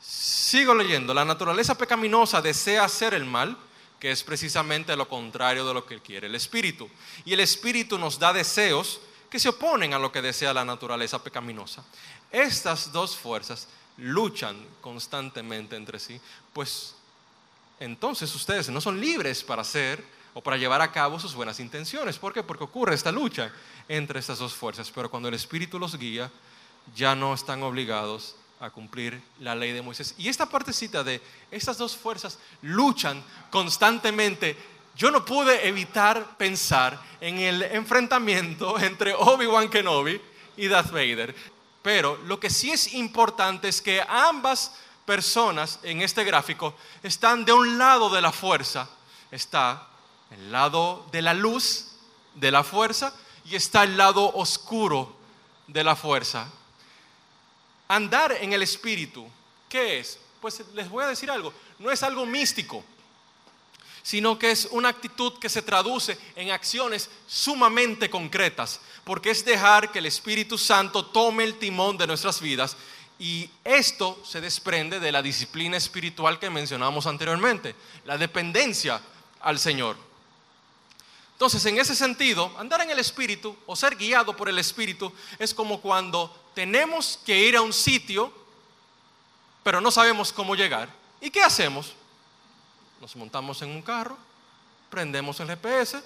Sigo 0.00 0.74
leyendo. 0.74 1.14
La 1.14 1.24
naturaleza 1.24 1.76
pecaminosa 1.76 2.42
desea 2.42 2.84
hacer 2.84 3.14
el 3.14 3.24
mal, 3.24 3.56
que 3.98 4.10
es 4.10 4.22
precisamente 4.22 4.94
lo 4.96 5.08
contrario 5.08 5.66
de 5.66 5.74
lo 5.74 5.86
que 5.86 6.00
quiere 6.00 6.26
el 6.26 6.34
espíritu. 6.34 6.88
Y 7.24 7.32
el 7.32 7.40
espíritu 7.40 7.98
nos 7.98 8.18
da 8.18 8.32
deseos 8.32 9.00
que 9.30 9.40
se 9.40 9.48
oponen 9.48 9.94
a 9.94 9.98
lo 9.98 10.12
que 10.12 10.22
desea 10.22 10.54
la 10.54 10.64
naturaleza 10.64 11.22
pecaminosa. 11.22 11.84
Estas 12.30 12.92
dos 12.92 13.16
fuerzas 13.16 13.68
luchan 13.96 14.56
constantemente 14.80 15.76
entre 15.76 15.98
sí, 15.98 16.20
pues 16.52 16.94
entonces 17.80 18.32
ustedes 18.34 18.68
no 18.68 18.80
son 18.80 19.00
libres 19.00 19.42
para 19.42 19.62
hacer 19.62 20.04
o 20.34 20.40
para 20.40 20.56
llevar 20.56 20.82
a 20.82 20.92
cabo 20.92 21.18
sus 21.18 21.34
buenas 21.34 21.60
intenciones. 21.60 22.18
¿Por 22.18 22.32
qué? 22.32 22.42
Porque 22.42 22.64
ocurre 22.64 22.94
esta 22.94 23.12
lucha 23.12 23.52
entre 23.88 24.20
estas 24.20 24.38
dos 24.38 24.54
fuerzas, 24.54 24.90
pero 24.92 25.10
cuando 25.10 25.28
el 25.28 25.34
Espíritu 25.34 25.78
los 25.78 25.96
guía, 25.96 26.30
ya 26.94 27.14
no 27.14 27.34
están 27.34 27.62
obligados 27.62 28.36
a 28.60 28.70
cumplir 28.70 29.20
la 29.40 29.54
ley 29.54 29.72
de 29.72 29.82
Moisés. 29.82 30.14
Y 30.16 30.28
esta 30.28 30.46
partecita 30.46 31.04
de 31.04 31.20
estas 31.50 31.76
dos 31.76 31.96
fuerzas 31.96 32.38
luchan 32.62 33.22
constantemente. 33.50 34.56
Yo 34.96 35.10
no 35.10 35.24
pude 35.24 35.66
evitar 35.68 36.36
pensar 36.36 37.00
en 37.20 37.38
el 37.38 37.62
enfrentamiento 37.62 38.78
entre 38.78 39.14
Obi-Wan 39.14 39.68
Kenobi 39.68 40.20
y 40.56 40.68
Darth 40.68 40.90
Vader. 40.90 41.34
Pero 41.82 42.16
lo 42.24 42.40
que 42.40 42.48
sí 42.48 42.70
es 42.70 42.94
importante 42.94 43.68
es 43.68 43.82
que 43.82 44.02
ambas 44.08 44.72
personas 45.04 45.78
en 45.82 46.00
este 46.00 46.24
gráfico 46.24 46.74
están 47.02 47.44
de 47.44 47.52
un 47.52 47.76
lado 47.76 48.08
de 48.08 48.22
la 48.22 48.32
fuerza. 48.32 48.88
Está 49.30 49.88
el 50.30 50.50
lado 50.50 51.06
de 51.12 51.22
la 51.22 51.34
luz 51.34 51.90
de 52.34 52.50
la 52.50 52.64
fuerza 52.64 53.12
y 53.44 53.56
está 53.56 53.84
el 53.84 53.96
lado 53.96 54.32
oscuro 54.34 55.14
de 55.66 55.84
la 55.84 55.96
fuerza. 55.96 56.48
Andar 57.88 58.32
en 58.40 58.52
el 58.52 58.62
Espíritu, 58.62 59.26
¿qué 59.68 59.98
es? 59.98 60.18
Pues 60.40 60.62
les 60.74 60.88
voy 60.88 61.04
a 61.04 61.08
decir 61.08 61.30
algo, 61.30 61.52
no 61.78 61.90
es 61.90 62.02
algo 62.02 62.26
místico, 62.26 62.84
sino 64.02 64.38
que 64.38 64.50
es 64.50 64.68
una 64.70 64.90
actitud 64.90 65.38
que 65.38 65.48
se 65.48 65.62
traduce 65.62 66.18
en 66.36 66.50
acciones 66.50 67.08
sumamente 67.26 68.10
concretas, 68.10 68.80
porque 69.02 69.30
es 69.30 69.44
dejar 69.44 69.90
que 69.90 69.98
el 69.98 70.06
Espíritu 70.06 70.58
Santo 70.58 71.06
tome 71.06 71.44
el 71.44 71.58
timón 71.58 71.96
de 71.96 72.06
nuestras 72.06 72.40
vidas 72.40 72.76
y 73.18 73.48
esto 73.64 74.20
se 74.24 74.40
desprende 74.40 75.00
de 75.00 75.12
la 75.12 75.22
disciplina 75.22 75.76
espiritual 75.76 76.38
que 76.38 76.50
mencionamos 76.50 77.06
anteriormente, 77.06 77.74
la 78.04 78.18
dependencia 78.18 79.00
al 79.40 79.58
Señor. 79.58 79.96
Entonces, 81.32 81.64
en 81.66 81.78
ese 81.78 81.94
sentido, 81.94 82.52
andar 82.58 82.82
en 82.82 82.90
el 82.90 82.98
Espíritu 82.98 83.56
o 83.66 83.74
ser 83.74 83.96
guiado 83.96 84.36
por 84.36 84.48
el 84.48 84.58
Espíritu 84.58 85.12
es 85.38 85.54
como 85.54 85.80
cuando 85.80 86.43
tenemos 86.54 87.18
que 87.24 87.38
ir 87.38 87.56
a 87.56 87.62
un 87.62 87.72
sitio, 87.72 88.32
pero 89.62 89.80
no 89.80 89.90
sabemos 89.90 90.32
cómo 90.32 90.54
llegar. 90.54 90.88
¿Y 91.20 91.30
qué 91.30 91.42
hacemos? 91.42 91.94
Nos 93.00 93.16
montamos 93.16 93.60
en 93.62 93.70
un 93.70 93.82
carro, 93.82 94.16
prendemos 94.90 95.40
el 95.40 95.48
GPS, 95.48 96.02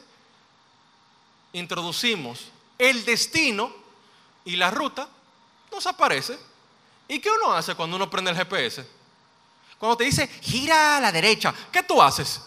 introducimos 1.53 2.51
el 2.79 3.05
destino 3.05 3.73
y 4.45 4.57
la 4.57 4.71
ruta, 4.71 5.09
nos 5.71 5.87
aparece. 5.87 6.39
¿Y 7.09 7.21
qué 7.21 7.31
uno 7.31 7.53
hace 7.53 7.75
cuando 7.75 7.97
uno 7.97 8.09
prende 8.09 8.31
el 8.31 8.37
GPS? 8.37 8.87
Cuando 9.79 9.97
te 9.97 10.05
dice 10.05 10.27
gira 10.27 10.97
a 10.97 11.01
la 11.01 11.13
derecha, 11.13 11.55
¿qué 11.73 11.83
tú 11.83 12.01
haces? 12.01 12.41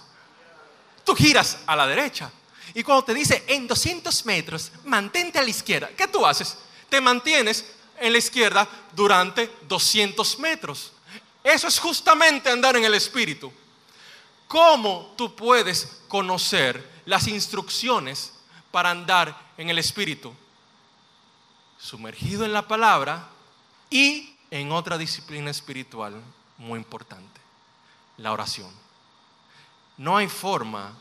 Tú 1.03 1.15
giras 1.15 1.59
a 1.65 1.75
la 1.75 1.87
derecha. 1.87 2.31
Y 2.73 2.83
cuando 2.83 3.03
te 3.03 3.13
dice 3.13 3.43
en 3.47 3.67
200 3.67 4.25
metros, 4.25 4.71
mantente 4.85 5.39
a 5.39 5.43
la 5.43 5.49
izquierda, 5.49 5.89
¿qué 5.95 6.07
tú 6.07 6.25
haces? 6.25 6.57
Te 6.89 7.01
mantienes 7.01 7.65
en 8.01 8.11
la 8.11 8.17
izquierda 8.17 8.67
durante 8.93 9.49
200 9.67 10.39
metros. 10.39 10.91
Eso 11.43 11.67
es 11.67 11.79
justamente 11.79 12.49
andar 12.49 12.75
en 12.75 12.83
el 12.83 12.93
Espíritu. 12.93 13.51
¿Cómo 14.47 15.13
tú 15.17 15.35
puedes 15.35 16.01
conocer 16.07 17.01
las 17.05 17.27
instrucciones 17.27 18.33
para 18.71 18.91
andar 18.91 19.53
en 19.57 19.69
el 19.69 19.77
Espíritu? 19.77 20.33
Sumergido 21.79 22.43
en 22.43 22.53
la 22.53 22.67
palabra 22.67 23.29
y 23.89 24.35
en 24.49 24.71
otra 24.71 24.97
disciplina 24.97 25.49
espiritual 25.49 26.21
muy 26.57 26.77
importante, 26.77 27.39
la 28.17 28.33
oración. 28.33 28.69
No 29.97 30.17
hay 30.17 30.27
forma 30.27 30.93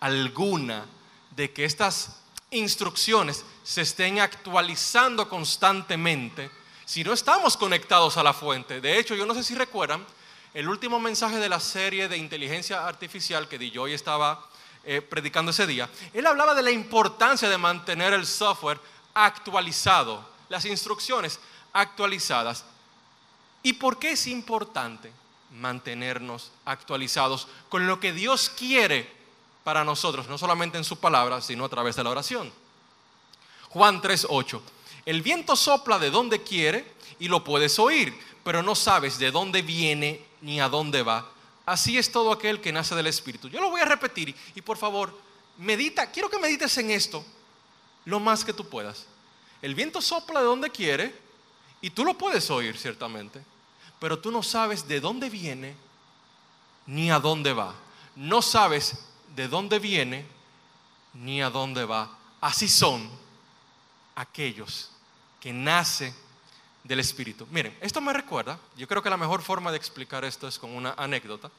alguna 0.00 0.86
de 1.30 1.52
que 1.52 1.64
estas 1.64 2.20
instrucciones 2.50 3.44
se 3.68 3.82
estén 3.82 4.18
actualizando 4.18 5.28
constantemente 5.28 6.50
si 6.86 7.04
no 7.04 7.12
estamos 7.12 7.54
conectados 7.54 8.16
a 8.16 8.22
la 8.22 8.32
fuente. 8.32 8.80
De 8.80 8.98
hecho, 8.98 9.14
yo 9.14 9.26
no 9.26 9.34
sé 9.34 9.44
si 9.44 9.54
recuerdan, 9.54 10.06
el 10.54 10.70
último 10.70 10.98
mensaje 10.98 11.36
de 11.36 11.50
la 11.50 11.60
serie 11.60 12.08
de 12.08 12.16
inteligencia 12.16 12.88
artificial 12.88 13.46
que 13.46 13.70
yo 13.70 13.82
hoy 13.82 13.92
estaba 13.92 14.48
eh, 14.84 15.02
predicando 15.02 15.50
ese 15.50 15.66
día, 15.66 15.86
él 16.14 16.26
hablaba 16.26 16.54
de 16.54 16.62
la 16.62 16.70
importancia 16.70 17.50
de 17.50 17.58
mantener 17.58 18.14
el 18.14 18.24
software 18.24 18.80
actualizado, 19.12 20.26
las 20.48 20.64
instrucciones 20.64 21.38
actualizadas. 21.74 22.64
¿Y 23.62 23.74
por 23.74 23.98
qué 23.98 24.12
es 24.12 24.26
importante 24.28 25.12
mantenernos 25.52 26.52
actualizados 26.64 27.48
con 27.68 27.86
lo 27.86 28.00
que 28.00 28.14
Dios 28.14 28.48
quiere 28.48 29.12
para 29.62 29.84
nosotros, 29.84 30.26
no 30.26 30.38
solamente 30.38 30.78
en 30.78 30.84
su 30.84 30.98
palabra, 30.98 31.42
sino 31.42 31.66
a 31.66 31.68
través 31.68 31.96
de 31.96 32.04
la 32.04 32.10
oración? 32.10 32.50
Juan 33.70 34.00
3:8. 34.00 34.60
El 35.04 35.22
viento 35.22 35.56
sopla 35.56 35.98
de 35.98 36.10
donde 36.10 36.42
quiere 36.42 36.92
y 37.18 37.28
lo 37.28 37.44
puedes 37.44 37.78
oír, 37.78 38.18
pero 38.44 38.62
no 38.62 38.74
sabes 38.74 39.18
de 39.18 39.30
dónde 39.30 39.62
viene 39.62 40.24
ni 40.40 40.60
a 40.60 40.68
dónde 40.68 41.02
va. 41.02 41.30
Así 41.66 41.98
es 41.98 42.10
todo 42.10 42.32
aquel 42.32 42.60
que 42.60 42.72
nace 42.72 42.94
del 42.94 43.06
Espíritu. 43.06 43.48
Yo 43.48 43.60
lo 43.60 43.70
voy 43.70 43.80
a 43.80 43.84
repetir 43.84 44.34
y 44.54 44.62
por 44.62 44.78
favor, 44.78 45.18
medita, 45.58 46.10
quiero 46.10 46.30
que 46.30 46.38
medites 46.38 46.76
en 46.78 46.90
esto 46.90 47.24
lo 48.04 48.20
más 48.20 48.44
que 48.44 48.52
tú 48.52 48.68
puedas. 48.68 49.06
El 49.60 49.74
viento 49.74 50.00
sopla 50.00 50.40
de 50.40 50.46
donde 50.46 50.70
quiere 50.70 51.14
y 51.80 51.90
tú 51.90 52.04
lo 52.04 52.16
puedes 52.16 52.50
oír 52.50 52.78
ciertamente, 52.78 53.42
pero 53.98 54.18
tú 54.18 54.30
no 54.30 54.42
sabes 54.42 54.88
de 54.88 55.00
dónde 55.00 55.28
viene 55.28 55.74
ni 56.86 57.10
a 57.10 57.18
dónde 57.18 57.52
va. 57.52 57.74
No 58.16 58.40
sabes 58.40 58.94
de 59.36 59.48
dónde 59.48 59.78
viene 59.78 60.26
ni 61.14 61.42
a 61.42 61.50
dónde 61.50 61.84
va. 61.84 62.16
Así 62.40 62.68
son 62.68 63.10
aquellos 64.18 64.90
que 65.40 65.52
nacen 65.52 66.12
del 66.82 67.00
Espíritu. 67.00 67.46
Miren, 67.50 67.76
esto 67.80 68.00
me 68.00 68.12
recuerda, 68.12 68.58
yo 68.76 68.88
creo 68.88 69.02
que 69.02 69.10
la 69.10 69.16
mejor 69.16 69.42
forma 69.42 69.70
de 69.70 69.76
explicar 69.76 70.24
esto 70.24 70.48
es 70.48 70.58
con 70.58 70.74
una 70.74 70.94
anécdota. 70.96 71.50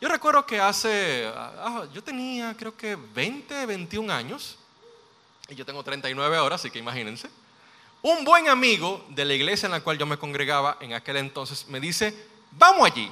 Yo 0.00 0.08
recuerdo 0.08 0.44
que 0.44 0.58
hace, 0.58 1.30
ah, 1.36 1.86
yo 1.92 2.02
tenía 2.02 2.56
creo 2.56 2.76
que 2.76 2.96
20, 2.96 3.66
21 3.66 4.12
años, 4.12 4.56
y 5.48 5.54
yo 5.54 5.64
tengo 5.64 5.84
39 5.84 6.36
ahora, 6.36 6.56
así 6.56 6.70
que 6.70 6.78
imagínense. 6.78 7.28
Un 8.02 8.24
buen 8.24 8.48
amigo 8.48 9.04
de 9.10 9.24
la 9.24 9.34
iglesia 9.34 9.66
en 9.66 9.72
la 9.72 9.80
cual 9.80 9.98
yo 9.98 10.06
me 10.06 10.16
congregaba 10.16 10.78
en 10.80 10.94
aquel 10.94 11.18
entonces 11.18 11.68
me 11.68 11.78
dice, 11.78 12.14
vamos 12.52 12.90
allí. 12.90 13.10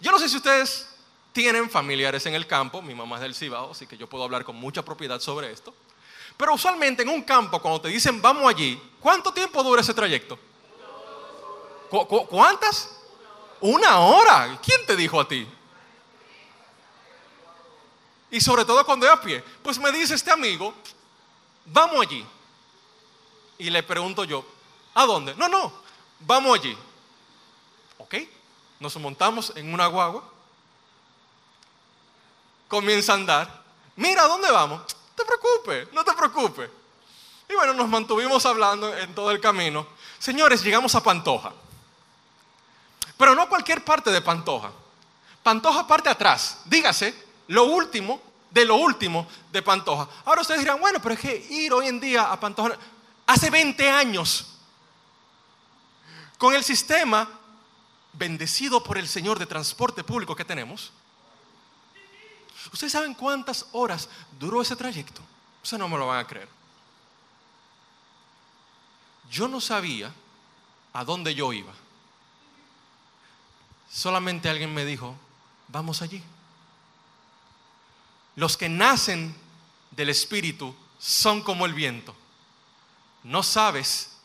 Yo 0.00 0.10
no 0.10 0.18
sé 0.18 0.28
si 0.28 0.36
ustedes 0.36 0.88
tienen 1.32 1.70
familiares 1.70 2.26
en 2.26 2.34
el 2.34 2.46
campo, 2.46 2.82
mi 2.82 2.94
mamá 2.94 3.16
es 3.16 3.22
del 3.22 3.34
Cibao, 3.34 3.72
así 3.72 3.86
que 3.86 3.96
yo 3.96 4.08
puedo 4.08 4.24
hablar 4.24 4.44
con 4.44 4.56
mucha 4.56 4.82
propiedad 4.82 5.20
sobre 5.20 5.52
esto. 5.52 5.74
Pero 6.36 6.54
usualmente 6.54 7.02
en 7.02 7.08
un 7.08 7.22
campo, 7.22 7.60
cuando 7.60 7.80
te 7.80 7.88
dicen 7.88 8.20
vamos 8.20 8.48
allí, 8.48 8.80
¿cuánto 9.00 9.32
tiempo 9.32 9.62
dura 9.62 9.80
ese 9.80 9.94
trayecto? 9.94 10.38
cuántas 12.28 12.90
Una 13.60 14.00
hora. 14.00 14.58
¿Quién 14.62 14.84
te 14.84 14.96
dijo 14.96 15.20
a 15.20 15.28
ti? 15.28 15.48
Y 18.30 18.40
sobre 18.40 18.64
todo 18.64 18.84
cuando 18.84 19.06
es 19.06 19.12
a 19.12 19.20
pie. 19.20 19.42
Pues 19.62 19.78
me 19.78 19.92
dice 19.92 20.14
este 20.14 20.30
amigo, 20.30 20.74
vamos 21.66 22.00
allí. 22.00 22.26
Y 23.58 23.70
le 23.70 23.82
pregunto 23.82 24.24
yo, 24.24 24.44
¿a 24.92 25.06
dónde? 25.06 25.34
No, 25.36 25.48
no, 25.48 25.72
vamos 26.20 26.58
allí. 26.58 26.76
¿Ok? 27.98 28.16
Nos 28.80 28.96
montamos 28.96 29.52
en 29.54 29.72
una 29.72 29.86
guagua. 29.86 30.24
Comienza 32.68 33.12
a 33.12 33.14
andar. 33.14 33.62
Mira, 33.94 34.24
¿a 34.24 34.28
dónde 34.28 34.50
vamos? 34.50 34.82
Te 35.14 35.24
preocupes, 35.24 35.92
no 35.92 36.04
te 36.04 36.12
preocupes. 36.12 36.70
Y 37.48 37.54
bueno, 37.54 37.74
nos 37.74 37.88
mantuvimos 37.88 38.44
hablando 38.46 38.96
en 38.96 39.14
todo 39.14 39.30
el 39.30 39.40
camino. 39.40 39.86
Señores, 40.18 40.62
llegamos 40.62 40.94
a 40.94 41.02
Pantoja. 41.02 41.52
Pero 43.16 43.34
no 43.34 43.48
cualquier 43.48 43.84
parte 43.84 44.10
de 44.10 44.20
Pantoja. 44.20 44.72
Pantoja 45.42 45.86
parte 45.86 46.08
atrás. 46.08 46.62
Dígase, 46.64 47.14
lo 47.48 47.64
último 47.64 48.20
de 48.50 48.64
lo 48.64 48.76
último 48.76 49.26
de 49.52 49.62
Pantoja. 49.62 50.08
Ahora 50.24 50.40
ustedes 50.40 50.60
dirán, 50.60 50.80
bueno, 50.80 51.00
pero 51.02 51.14
es 51.14 51.20
que 51.20 51.46
ir 51.50 51.72
hoy 51.72 51.88
en 51.88 52.00
día 52.00 52.32
a 52.32 52.38
Pantoja, 52.38 52.78
hace 53.26 53.50
20 53.50 53.90
años, 53.90 54.46
con 56.38 56.54
el 56.54 56.64
sistema 56.64 57.28
bendecido 58.12 58.82
por 58.82 58.96
el 58.96 59.08
Señor 59.08 59.38
de 59.38 59.46
transporte 59.46 60.04
público 60.04 60.36
que 60.36 60.44
tenemos, 60.44 60.92
¿ustedes 62.72 62.92
saben 62.92 63.14
cuántas 63.14 63.66
horas 63.72 64.08
duró 64.38 64.62
ese 64.62 64.76
trayecto? 64.76 65.22
Ustedes 65.62 65.78
no 65.78 65.88
me 65.88 65.98
lo 65.98 66.06
van 66.06 66.20
a 66.20 66.26
creer. 66.26 66.48
Yo 69.30 69.48
no 69.48 69.60
sabía 69.60 70.12
a 70.92 71.04
dónde 71.04 71.34
yo 71.34 71.52
iba. 71.52 71.72
Solamente 73.90 74.48
alguien 74.48 74.72
me 74.72 74.84
dijo, 74.84 75.16
vamos 75.68 76.02
allí. 76.02 76.22
Los 78.36 78.56
que 78.56 78.68
nacen 78.68 79.34
del 79.90 80.08
Espíritu 80.08 80.74
son 80.98 81.42
como 81.42 81.66
el 81.66 81.74
viento. 81.74 82.14
No 83.22 83.42
sabes 83.42 84.18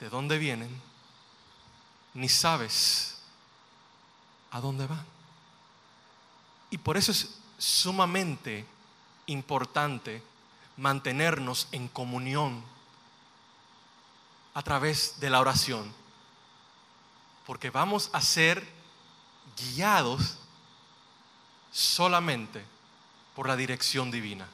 de 0.00 0.08
dónde 0.08 0.38
vienen, 0.38 0.80
ni 2.14 2.28
sabes 2.28 3.18
a 4.50 4.60
dónde 4.60 4.86
van. 4.86 5.04
Y 6.70 6.78
por 6.78 6.96
eso 6.96 7.12
es 7.12 7.38
sumamente 7.58 8.66
importante 9.26 10.22
mantenernos 10.76 11.68
en 11.72 11.88
comunión 11.88 12.62
a 14.54 14.62
través 14.62 15.20
de 15.20 15.30
la 15.30 15.40
oración. 15.40 15.92
Porque 17.46 17.70
vamos 17.70 18.10
a 18.12 18.20
ser 18.20 18.66
guiados 19.56 20.38
solamente 21.70 22.64
por 23.34 23.48
la 23.48 23.56
dirección 23.56 24.10
divina. 24.10 24.46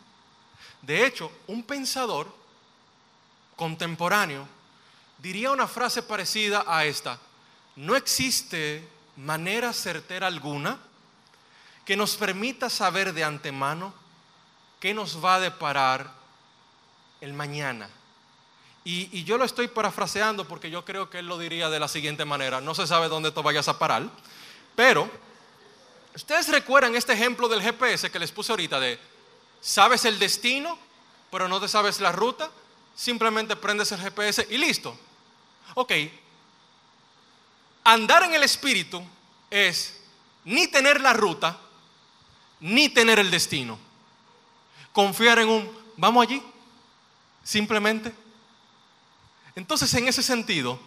De 0.82 1.06
hecho, 1.06 1.30
un 1.46 1.62
pensador 1.62 2.34
contemporáneo 3.56 4.46
diría 5.18 5.52
una 5.52 5.68
frase 5.68 6.02
parecida 6.02 6.64
a 6.66 6.84
esta. 6.86 7.18
No 7.76 7.94
existe 7.94 8.88
manera 9.16 9.72
certera 9.72 10.26
alguna 10.26 10.78
que 11.84 11.96
nos 11.96 12.16
permita 12.16 12.70
saber 12.70 13.12
de 13.12 13.24
antemano 13.24 13.92
qué 14.78 14.94
nos 14.94 15.22
va 15.24 15.36
a 15.36 15.40
deparar 15.40 16.12
el 17.20 17.32
mañana. 17.32 17.88
Y, 18.84 19.08
y, 19.18 19.24
yo 19.24 19.36
lo 19.36 19.44
estoy 19.44 19.68
parafraseando 19.68 20.48
porque 20.48 20.70
yo 20.70 20.84
creo 20.84 21.10
que 21.10 21.18
él 21.18 21.26
lo 21.26 21.36
diría 21.38 21.68
de 21.68 21.78
la 21.78 21.88
siguiente 21.88 22.24
manera. 22.24 22.60
No 22.60 22.74
se 22.74 22.86
sabe 22.86 23.08
dónde 23.08 23.30
tú 23.30 23.42
vayas 23.42 23.68
a 23.68 23.78
parar, 23.78 24.04
pero 24.74 25.10
Ustedes 26.14 26.48
recuerdan 26.48 26.94
este 26.96 27.12
ejemplo 27.12 27.48
del 27.48 27.62
GPS 27.62 28.10
que 28.10 28.18
les 28.18 28.32
puse 28.32 28.52
ahorita 28.52 28.80
de, 28.80 28.98
sabes 29.60 30.04
el 30.04 30.18
destino, 30.18 30.76
pero 31.30 31.48
no 31.48 31.60
te 31.60 31.68
sabes 31.68 32.00
la 32.00 32.10
ruta, 32.10 32.50
simplemente 32.96 33.54
prendes 33.54 33.92
el 33.92 34.00
GPS 34.00 34.46
y 34.50 34.58
listo. 34.58 34.98
Ok, 35.74 35.92
andar 37.84 38.24
en 38.24 38.34
el 38.34 38.42
Espíritu 38.42 39.02
es 39.50 40.00
ni 40.44 40.66
tener 40.66 41.00
la 41.00 41.12
ruta, 41.12 41.58
ni 42.60 42.88
tener 42.88 43.18
el 43.18 43.30
destino. 43.30 43.78
Confiar 44.92 45.38
en 45.38 45.48
un, 45.48 45.70
vamos 45.96 46.26
allí, 46.26 46.42
simplemente. 47.42 48.14
Entonces, 49.54 49.92
en 49.94 50.08
ese 50.08 50.22
sentido, 50.22 50.78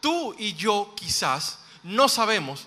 tú 0.00 0.34
y 0.38 0.54
yo 0.54 0.92
quizás 0.96 1.60
no 1.82 2.08
sabemos 2.08 2.66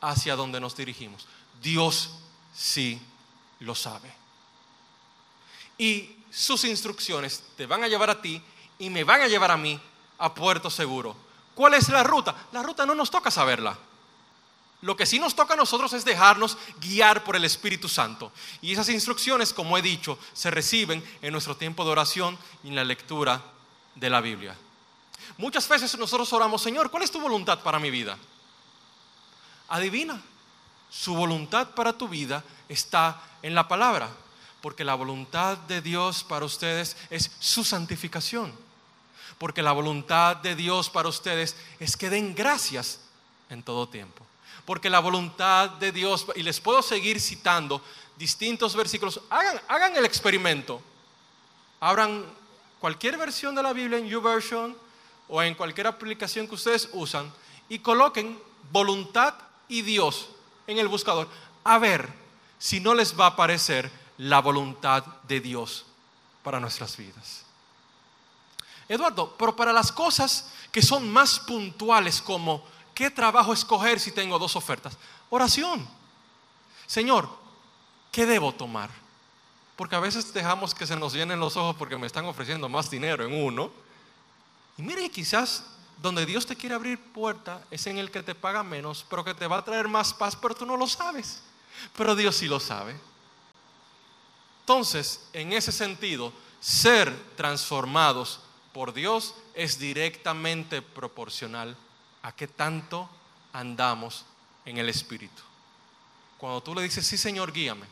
hacia 0.00 0.36
dónde 0.36 0.60
nos 0.60 0.76
dirigimos. 0.76 1.26
Dios 1.62 2.10
sí 2.54 3.00
lo 3.60 3.74
sabe. 3.74 4.12
Y 5.78 6.16
sus 6.30 6.64
instrucciones 6.64 7.44
te 7.56 7.66
van 7.66 7.84
a 7.84 7.88
llevar 7.88 8.10
a 8.10 8.20
ti 8.20 8.42
y 8.78 8.90
me 8.90 9.04
van 9.04 9.22
a 9.22 9.28
llevar 9.28 9.50
a 9.50 9.56
mí 9.56 9.80
a 10.18 10.34
puerto 10.34 10.70
seguro. 10.70 11.16
¿Cuál 11.54 11.74
es 11.74 11.88
la 11.88 12.02
ruta? 12.02 12.34
La 12.52 12.62
ruta 12.62 12.86
no 12.86 12.94
nos 12.94 13.10
toca 13.10 13.30
saberla. 13.30 13.78
Lo 14.82 14.96
que 14.96 15.06
sí 15.06 15.18
nos 15.18 15.34
toca 15.34 15.54
a 15.54 15.56
nosotros 15.56 15.92
es 15.92 16.04
dejarnos 16.04 16.58
guiar 16.80 17.24
por 17.24 17.36
el 17.36 17.44
Espíritu 17.44 17.88
Santo. 17.88 18.32
Y 18.60 18.72
esas 18.72 18.88
instrucciones, 18.88 19.52
como 19.52 19.78
he 19.78 19.82
dicho, 19.82 20.18
se 20.32 20.50
reciben 20.50 21.02
en 21.22 21.32
nuestro 21.32 21.56
tiempo 21.56 21.84
de 21.84 21.92
oración 21.92 22.36
y 22.64 22.68
en 22.68 22.74
la 22.74 22.84
lectura 22.84 23.42
de 23.94 24.10
la 24.10 24.20
Biblia. 24.20 24.56
Muchas 25.38 25.68
veces 25.68 25.96
nosotros 25.96 26.32
oramos, 26.32 26.62
Señor, 26.62 26.90
¿cuál 26.90 27.04
es 27.04 27.10
tu 27.10 27.20
voluntad 27.20 27.60
para 27.60 27.78
mi 27.78 27.90
vida? 27.90 28.18
Adivina. 29.68 30.20
su 30.90 31.14
voluntad 31.14 31.70
para 31.70 31.94
tu 31.94 32.06
vida 32.06 32.44
está 32.68 33.22
en 33.40 33.54
la 33.54 33.66
palabra, 33.66 34.10
porque 34.60 34.84
la 34.84 34.94
voluntad 34.94 35.56
de 35.56 35.80
Dios 35.80 36.22
para 36.22 36.44
ustedes 36.44 36.96
es 37.08 37.30
su 37.40 37.64
santificación, 37.64 38.52
porque 39.38 39.62
la 39.62 39.72
voluntad 39.72 40.36
de 40.36 40.54
Dios 40.54 40.90
para 40.90 41.08
ustedes 41.08 41.56
es 41.80 41.96
que 41.96 42.10
den 42.10 42.34
gracias 42.34 43.00
en 43.48 43.62
todo 43.62 43.88
tiempo, 43.88 44.26
porque 44.64 44.90
la 44.90 45.00
voluntad 45.00 45.70
de 45.70 45.92
Dios, 45.92 46.26
y 46.34 46.42
les 46.42 46.60
puedo 46.60 46.82
seguir 46.82 47.20
citando 47.20 47.82
distintos 48.16 48.76
versículos, 48.76 49.20
hagan, 49.30 49.96
el 49.96 50.04
experimento, 50.04 50.80
abran 51.80 52.24
cualquier 52.80 53.16
versión 53.16 53.54
de 53.54 53.62
la 53.62 53.72
Biblia 53.72 53.98
en 53.98 54.06
YouVersion 54.06 54.76
o 55.28 55.42
en 55.42 55.54
cualquier 55.54 55.86
aplicación 55.86 56.46
que 56.46 56.54
ustedes 56.54 56.88
usan 56.92 57.32
y 57.68 57.78
coloquen 57.78 58.38
voluntad 58.70 59.34
y 59.68 59.82
Dios 59.82 60.28
en 60.66 60.78
el 60.78 60.88
buscador, 60.88 61.28
a 61.64 61.78
ver 61.78 62.08
si 62.58 62.80
no 62.80 62.94
les 62.94 63.18
va 63.18 63.24
a 63.24 63.28
aparecer 63.30 63.90
la 64.18 64.40
voluntad 64.40 65.04
de 65.26 65.40
Dios 65.40 65.84
para 66.42 66.60
nuestras 66.60 66.96
vidas. 66.96 67.44
Eduardo, 68.88 69.34
pero 69.38 69.56
para 69.56 69.72
las 69.72 69.90
cosas 69.90 70.52
que 70.70 70.82
son 70.82 71.10
más 71.10 71.40
puntuales 71.40 72.20
como 72.20 72.64
qué 73.02 73.10
trabajo 73.10 73.52
escoger 73.52 73.98
si 73.98 74.12
tengo 74.12 74.38
dos 74.38 74.54
ofertas, 74.54 74.96
oración. 75.28 75.84
Señor, 76.86 77.28
¿qué 78.12 78.24
debo 78.24 78.54
tomar? 78.54 78.90
Porque 79.74 79.96
a 79.96 79.98
veces 79.98 80.32
dejamos 80.32 80.72
que 80.72 80.86
se 80.86 80.94
nos 80.94 81.12
llenen 81.12 81.40
los 81.40 81.56
ojos 81.56 81.74
porque 81.74 81.98
me 81.98 82.06
están 82.06 82.26
ofreciendo 82.26 82.68
más 82.68 82.88
dinero 82.88 83.24
en 83.24 83.44
uno. 83.44 83.72
Y 84.78 84.82
mire, 84.82 85.10
quizás 85.10 85.64
donde 86.00 86.24
Dios 86.24 86.46
te 86.46 86.54
quiere 86.54 86.76
abrir 86.76 86.96
puerta 86.96 87.64
es 87.72 87.88
en 87.88 87.98
el 87.98 88.08
que 88.08 88.22
te 88.22 88.36
paga 88.36 88.62
menos, 88.62 89.04
pero 89.10 89.24
que 89.24 89.34
te 89.34 89.48
va 89.48 89.56
a 89.56 89.64
traer 89.64 89.88
más 89.88 90.14
paz, 90.14 90.36
pero 90.36 90.54
tú 90.54 90.64
no 90.64 90.76
lo 90.76 90.86
sabes. 90.86 91.42
Pero 91.96 92.14
Dios 92.14 92.36
sí 92.36 92.46
lo 92.46 92.60
sabe. 92.60 92.94
Entonces, 94.60 95.26
en 95.32 95.52
ese 95.52 95.72
sentido, 95.72 96.32
ser 96.60 97.12
transformados 97.34 98.38
por 98.72 98.92
Dios 98.92 99.34
es 99.54 99.80
directamente 99.80 100.82
proporcional 100.82 101.76
a 102.22 102.32
qué 102.32 102.46
tanto 102.46 103.08
andamos 103.52 104.24
en 104.64 104.78
el 104.78 104.88
Espíritu. 104.88 105.42
Cuando 106.38 106.62
tú 106.62 106.74
le 106.74 106.82
dices, 106.82 107.06
sí 107.06 107.16
Señor, 107.16 107.52
guíame, 107.52 107.86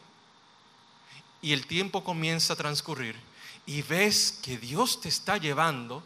y 1.43 1.53
el 1.53 1.67
tiempo 1.67 2.05
comienza 2.05 2.53
a 2.53 2.57
transcurrir 2.57 3.17
y 3.67 3.83
ves 3.83 4.39
que 4.43 4.59
Dios 4.59 5.01
te 5.01 5.09
está 5.09 5.37
llevando, 5.37 6.03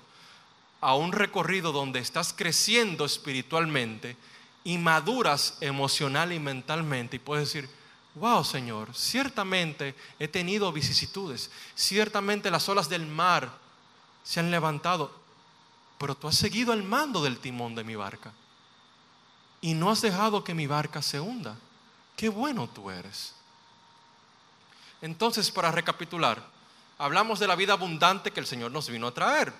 a 0.85 0.95
un 0.97 1.13
recorrido 1.13 1.73
donde 1.73 1.99
estás 1.99 2.35
creciendo 2.35 3.07
espiritualmente 3.07 4.19
y 4.65 4.77
maduras 4.77 5.57
emocional 5.63 6.31
y 6.31 6.39
mentalmente 6.39 7.17
y 7.17 7.21
puedes 7.21 7.49
decir, 7.49 7.71
wow 8.17 8.45
Señor, 8.45 8.95
ciertamente 8.95 9.95
he 10.19 10.29
tenido 10.29 10.71
vicisitudes, 10.73 11.51
ciertamente 11.75 12.51
las 12.51 12.69
olas 12.69 12.91
del 12.91 13.07
mar 13.07 13.51
se 14.25 14.41
han 14.41 14.51
levantado, 14.51 15.11
pero 16.05 16.15
tú 16.15 16.29
has 16.29 16.37
seguido 16.37 16.75
el 16.75 16.83
mando 16.83 17.23
del 17.23 17.39
timón 17.39 17.75
de 17.75 17.83
mi 17.83 17.97
barca 17.97 18.31
y 19.63 19.73
no 19.73 19.91
has 19.91 20.03
dejado 20.03 20.45
que 20.45 20.53
mi 20.53 20.67
barca 20.67 21.01
se 21.01 21.19
hunda. 21.19 21.57
Qué 22.15 22.29
bueno 22.29 22.69
tú 22.69 22.91
eres. 22.91 23.35
Entonces, 25.01 25.51
para 25.51 25.71
recapitular, 25.71 26.47
hablamos 26.99 27.39
de 27.39 27.47
la 27.47 27.57
vida 27.57 27.73
abundante 27.73 28.33
que 28.33 28.41
el 28.41 28.47
Señor 28.47 28.71
nos 28.71 28.91
vino 28.91 29.07
a 29.07 29.15
traer 29.15 29.55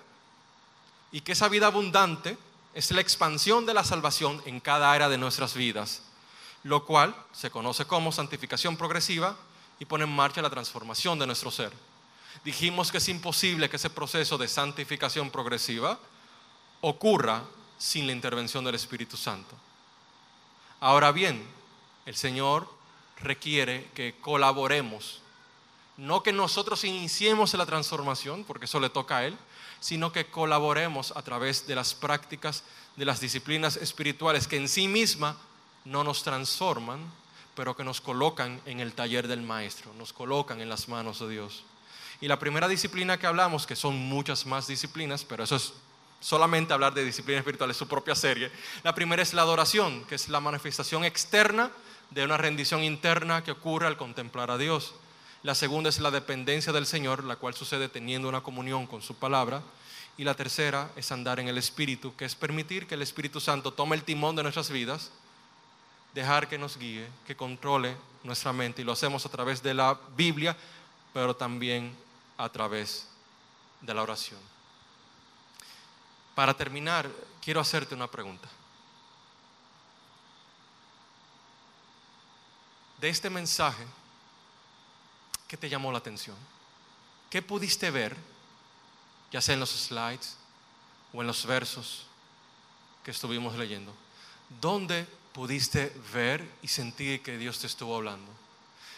y 1.11 1.21
que 1.21 1.31
esa 1.31 1.49
vida 1.49 1.65
abundante 1.65 2.37
es 2.75 2.91
la 2.91 3.01
expansión 3.01 3.65
de 3.65 3.73
la 3.73 3.83
salvación 3.83 4.39
en 4.45 4.59
cada 4.59 4.91
área 4.91 5.09
de 5.09 5.17
nuestras 5.17 5.55
vidas, 5.55 6.03
lo 6.61 6.85
cual 6.85 7.15
se 7.31 7.49
conoce 7.49 7.87
como 7.87 8.11
santificación 8.11 8.77
progresiva 8.77 9.35
y 9.79 9.85
pone 9.85 10.03
en 10.03 10.15
marcha 10.15 10.43
la 10.43 10.51
transformación 10.51 11.17
de 11.17 11.25
nuestro 11.25 11.49
ser. 11.49 11.73
Dijimos 12.43 12.91
que 12.91 12.99
es 12.99 13.09
imposible 13.09 13.67
que 13.67 13.77
ese 13.77 13.89
proceso 13.89 14.37
de 14.37 14.47
santificación 14.47 15.31
progresiva 15.31 15.97
ocurra 16.81 17.43
sin 17.77 18.07
la 18.07 18.13
intervención 18.13 18.63
del 18.63 18.75
Espíritu 18.75 19.17
Santo. 19.17 19.55
Ahora 20.79 21.11
bien, 21.11 21.45
el 22.05 22.15
Señor 22.15 22.69
requiere 23.21 23.89
que 23.95 24.15
colaboremos, 24.21 25.21
no 25.97 26.23
que 26.23 26.33
nosotros 26.33 26.83
iniciemos 26.83 27.53
la 27.53 27.65
transformación, 27.65 28.43
porque 28.43 28.65
eso 28.65 28.79
le 28.79 28.89
toca 28.89 29.17
a 29.17 29.25
Él, 29.25 29.37
sino 29.79 30.11
que 30.11 30.25
colaboremos 30.25 31.11
a 31.15 31.21
través 31.21 31.67
de 31.67 31.75
las 31.75 31.93
prácticas 31.93 32.63
de 32.95 33.05
las 33.05 33.19
disciplinas 33.19 33.77
espirituales 33.77 34.47
que 34.47 34.57
en 34.57 34.69
sí 34.69 34.87
misma 34.87 35.37
no 35.85 36.03
nos 36.03 36.23
transforman, 36.23 36.99
pero 37.55 37.75
que 37.75 37.83
nos 37.83 38.01
colocan 38.01 38.61
en 38.65 38.79
el 38.79 38.93
taller 38.93 39.27
del 39.27 39.41
maestro, 39.41 39.93
nos 39.93 40.11
colocan 40.11 40.59
en 40.61 40.69
las 40.69 40.89
manos 40.89 41.19
de 41.19 41.29
Dios. 41.29 41.63
Y 42.21 42.27
la 42.27 42.39
primera 42.39 42.67
disciplina 42.67 43.17
que 43.17 43.27
hablamos, 43.27 43.65
que 43.65 43.75
son 43.75 43.95
muchas 43.95 44.45
más 44.45 44.67
disciplinas, 44.67 45.23
pero 45.23 45.43
eso 45.43 45.55
es 45.55 45.73
solamente 46.25 46.73
hablar 46.73 46.95
de 46.95 47.05
disciplina 47.05 47.37
espiritual, 47.37 47.69
es 47.69 47.77
su 47.77 47.87
propia 47.87 48.15
serie. 48.15 48.51
La 48.81 48.95
primera 48.95 49.21
es 49.21 49.35
la 49.35 49.43
adoración, 49.43 50.03
que 50.05 50.15
es 50.15 50.27
la 50.27 50.39
manifestación 50.39 51.05
externa 51.05 51.69
de 52.09 52.25
una 52.25 52.35
rendición 52.35 52.83
interna 52.83 53.43
que 53.43 53.51
ocurre 53.51 53.85
al 53.85 53.95
contemplar 53.95 54.49
a 54.49 54.57
Dios. 54.57 54.95
La 55.43 55.53
segunda 55.53 55.87
es 55.87 55.99
la 55.99 56.09
dependencia 56.09 56.73
del 56.73 56.87
Señor, 56.87 57.23
la 57.23 57.35
cual 57.35 57.53
sucede 57.53 57.89
teniendo 57.89 58.27
una 58.27 58.41
comunión 58.41 58.87
con 58.87 59.03
su 59.03 59.13
palabra. 59.15 59.61
Y 60.17 60.23
la 60.23 60.33
tercera 60.33 60.89
es 60.95 61.11
andar 61.11 61.39
en 61.39 61.47
el 61.47 61.59
Espíritu, 61.59 62.15
que 62.15 62.25
es 62.25 62.33
permitir 62.33 62.87
que 62.87 62.95
el 62.95 63.03
Espíritu 63.03 63.39
Santo 63.39 63.71
tome 63.71 63.95
el 63.95 64.03
timón 64.03 64.35
de 64.35 64.41
nuestras 64.41 64.71
vidas, 64.71 65.11
dejar 66.15 66.47
que 66.47 66.57
nos 66.57 66.79
guíe, 66.79 67.07
que 67.27 67.35
controle 67.35 67.95
nuestra 68.23 68.51
mente. 68.51 68.81
Y 68.81 68.85
lo 68.85 68.93
hacemos 68.93 69.27
a 69.27 69.29
través 69.29 69.61
de 69.61 69.75
la 69.75 69.95
Biblia, 70.17 70.57
pero 71.13 71.35
también 71.35 71.95
a 72.35 72.49
través 72.49 73.07
de 73.79 73.93
la 73.93 74.01
oración. 74.01 74.54
Para 76.35 76.53
terminar, 76.53 77.09
quiero 77.41 77.61
hacerte 77.61 77.95
una 77.95 78.07
pregunta. 78.07 78.47
De 82.99 83.09
este 83.09 83.29
mensaje, 83.29 83.85
¿Qué 85.47 85.57
te 85.57 85.69
llamó 85.69 85.91
la 85.91 85.99
atención? 85.99 86.35
¿Qué 87.29 87.41
pudiste 87.41 87.91
ver, 87.91 88.15
ya 89.31 89.41
sea 89.41 89.53
en 89.53 89.59
los 89.59 89.69
slides 89.69 90.37
o 91.13 91.21
en 91.21 91.27
los 91.27 91.45
versos 91.45 92.05
que 93.03 93.11
estuvimos 93.11 93.55
leyendo? 93.55 93.93
¿Dónde 94.61 95.05
pudiste 95.33 95.95
ver 96.13 96.49
y 96.61 96.67
sentir 96.67 97.21
que 97.21 97.37
Dios 97.37 97.59
te 97.59 97.67
estuvo 97.67 97.95
hablando? 97.95 98.31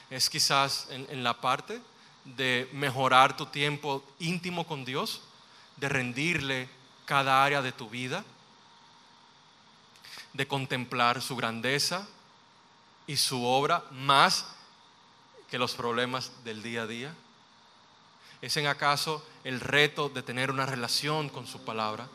¿Es 0.09 0.29
quizás 0.29 0.87
en, 0.89 1.05
en 1.09 1.23
la 1.23 1.41
parte 1.41 1.81
de 2.23 2.69
mejorar 2.73 3.35
tu 3.35 3.47
tiempo 3.47 4.03
íntimo 4.19 4.65
con 4.65 4.85
Dios? 4.85 5.21
¿De 5.75 5.89
rendirle 5.89 6.69
cada 7.07 7.43
área 7.43 7.63
de 7.63 7.71
tu 7.71 7.89
vida? 7.89 8.23
¿De 10.33 10.47
contemplar 10.47 11.21
su 11.23 11.35
grandeza 11.35 12.05
y 13.07 13.15
su 13.15 13.43
obra 13.43 13.83
más 13.89 14.45
que 15.49 15.57
los 15.57 15.73
problemas 15.73 16.31
del 16.43 16.61
día 16.61 16.83
a 16.83 16.87
día? 16.87 17.15
¿Es 18.41 18.55
en 18.57 18.67
acaso 18.67 19.25
el 19.43 19.61
reto 19.61 20.09
de 20.09 20.21
tener 20.21 20.51
una 20.51 20.67
relación 20.67 21.29
con 21.29 21.47
su 21.47 21.63
palabra 21.63 22.07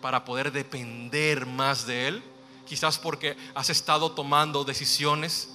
para 0.00 0.24
poder 0.24 0.52
depender 0.52 1.46
más 1.46 1.86
de 1.86 2.08
Él? 2.08 2.22
Quizás 2.68 2.98
porque 2.98 3.36
has 3.54 3.70
estado 3.70 4.12
tomando 4.12 4.64
decisiones 4.64 5.48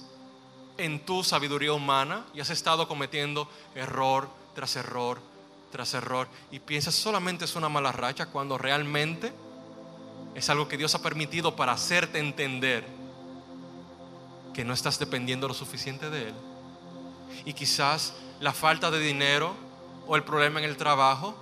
en 0.76 1.06
tu 1.06 1.22
sabiduría 1.22 1.72
humana 1.72 2.26
y 2.34 2.40
has 2.40 2.50
estado 2.50 2.88
cometiendo 2.88 3.48
error 3.76 4.28
tras 4.56 4.74
error 4.74 5.33
tras 5.74 5.92
error 5.94 6.28
y 6.52 6.60
piensas 6.60 6.94
solamente 6.94 7.44
es 7.44 7.56
una 7.56 7.68
mala 7.68 7.90
racha 7.90 8.26
cuando 8.26 8.56
realmente 8.56 9.32
es 10.36 10.48
algo 10.48 10.68
que 10.68 10.76
Dios 10.76 10.94
ha 10.94 11.02
permitido 11.02 11.56
para 11.56 11.72
hacerte 11.72 12.20
entender 12.20 12.86
que 14.54 14.64
no 14.64 14.72
estás 14.72 15.00
dependiendo 15.00 15.48
lo 15.48 15.54
suficiente 15.54 16.10
de 16.10 16.28
Él. 16.28 16.34
Y 17.44 17.54
quizás 17.54 18.14
la 18.38 18.52
falta 18.52 18.92
de 18.92 19.00
dinero 19.00 19.56
o 20.06 20.14
el 20.14 20.22
problema 20.22 20.60
en 20.60 20.64
el 20.64 20.76
trabajo 20.76 21.34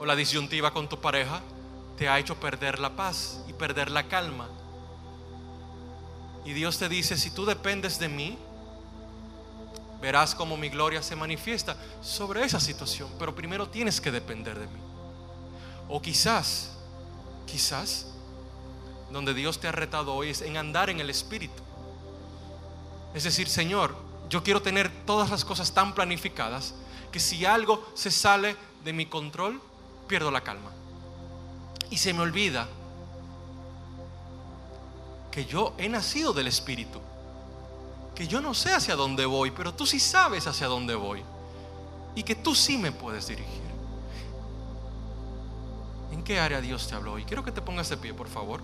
o 0.00 0.06
la 0.06 0.16
disyuntiva 0.16 0.72
con 0.72 0.88
tu 0.88 1.00
pareja 1.00 1.40
te 1.96 2.08
ha 2.08 2.18
hecho 2.18 2.34
perder 2.40 2.80
la 2.80 2.96
paz 2.96 3.44
y 3.48 3.52
perder 3.52 3.92
la 3.92 4.08
calma. 4.08 4.48
Y 6.44 6.52
Dios 6.52 6.78
te 6.78 6.88
dice, 6.88 7.16
si 7.16 7.30
tú 7.30 7.46
dependes 7.46 8.00
de 8.00 8.08
mí, 8.08 8.36
verás 10.06 10.36
cómo 10.36 10.56
mi 10.56 10.68
gloria 10.68 11.02
se 11.02 11.16
manifiesta 11.16 11.76
sobre 12.00 12.44
esa 12.44 12.60
situación, 12.60 13.10
pero 13.18 13.34
primero 13.34 13.68
tienes 13.68 14.00
que 14.00 14.12
depender 14.12 14.56
de 14.56 14.68
mí. 14.68 14.78
O 15.88 16.00
quizás, 16.00 16.76
quizás, 17.44 18.06
donde 19.10 19.34
Dios 19.34 19.58
te 19.58 19.66
ha 19.66 19.72
retado 19.72 20.14
hoy 20.14 20.30
es 20.30 20.42
en 20.42 20.58
andar 20.58 20.90
en 20.90 21.00
el 21.00 21.10
Espíritu. 21.10 21.60
Es 23.14 23.24
decir, 23.24 23.48
Señor, 23.48 23.96
yo 24.30 24.44
quiero 24.44 24.62
tener 24.62 24.92
todas 25.06 25.28
las 25.28 25.44
cosas 25.44 25.74
tan 25.74 25.92
planificadas 25.92 26.74
que 27.10 27.18
si 27.18 27.44
algo 27.44 27.84
se 27.94 28.12
sale 28.12 28.54
de 28.84 28.92
mi 28.92 29.06
control, 29.06 29.60
pierdo 30.06 30.30
la 30.30 30.42
calma. 30.42 30.70
Y 31.90 31.96
se 31.96 32.12
me 32.12 32.20
olvida 32.20 32.68
que 35.32 35.46
yo 35.46 35.74
he 35.78 35.88
nacido 35.88 36.32
del 36.32 36.46
Espíritu, 36.46 37.00
que 38.16 38.26
yo 38.26 38.40
no 38.40 38.54
sé 38.54 38.72
hacia 38.72 38.96
dónde 38.96 39.26
voy, 39.26 39.50
pero 39.50 39.74
tú 39.74 39.86
sí 39.86 40.00
sabes 40.00 40.46
hacia 40.46 40.66
dónde 40.66 40.94
voy 40.94 41.22
y 42.14 42.22
que 42.22 42.34
tú 42.34 42.54
sí 42.54 42.78
me 42.78 42.90
puedes 42.90 43.28
dirigir. 43.28 43.66
¿En 46.10 46.24
qué 46.24 46.40
área 46.40 46.62
Dios 46.62 46.88
te 46.88 46.94
habló? 46.94 47.18
Y 47.18 47.24
quiero 47.24 47.44
que 47.44 47.52
te 47.52 47.60
pongas 47.60 47.90
de 47.90 47.98
pie, 47.98 48.14
por 48.14 48.28
favor. 48.28 48.62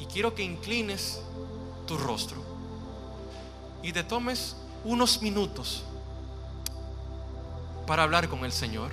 Y 0.00 0.06
quiero 0.06 0.34
que 0.34 0.42
inclines 0.42 1.20
tu 1.86 1.98
rostro 1.98 2.42
y 3.82 3.92
te 3.92 4.04
tomes 4.04 4.56
unos 4.84 5.20
minutos 5.20 5.84
para 7.86 8.04
hablar 8.04 8.28
con 8.30 8.46
el 8.46 8.52
Señor 8.52 8.92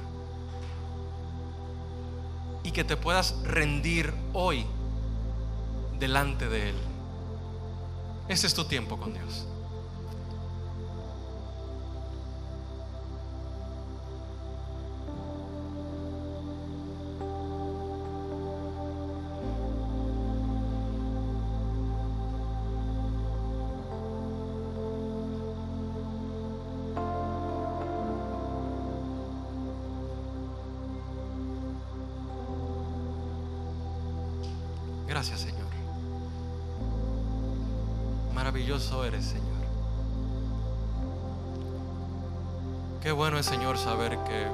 y 2.64 2.72
que 2.72 2.84
te 2.84 2.98
puedas 2.98 3.42
rendir 3.44 4.14
hoy 4.34 4.66
delante 6.00 6.50
de 6.50 6.72
Él. 6.72 6.76
Ese 8.28 8.48
es 8.48 8.54
tu 8.54 8.66
tiempo 8.66 8.98
con 8.98 9.14
Dios. 9.14 9.48
Señor, 43.44 43.78
saber 43.78 44.18
que 44.26 44.48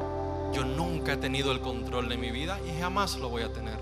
yo 0.53 0.63
nunca 0.63 1.13
he 1.13 1.17
tenido 1.17 1.51
el 1.51 1.59
control 1.61 2.09
de 2.09 2.17
mi 2.17 2.31
vida 2.31 2.59
y 2.67 2.79
jamás 2.79 3.17
lo 3.17 3.29
voy 3.29 3.43
a 3.43 3.51
tener. 3.51 3.77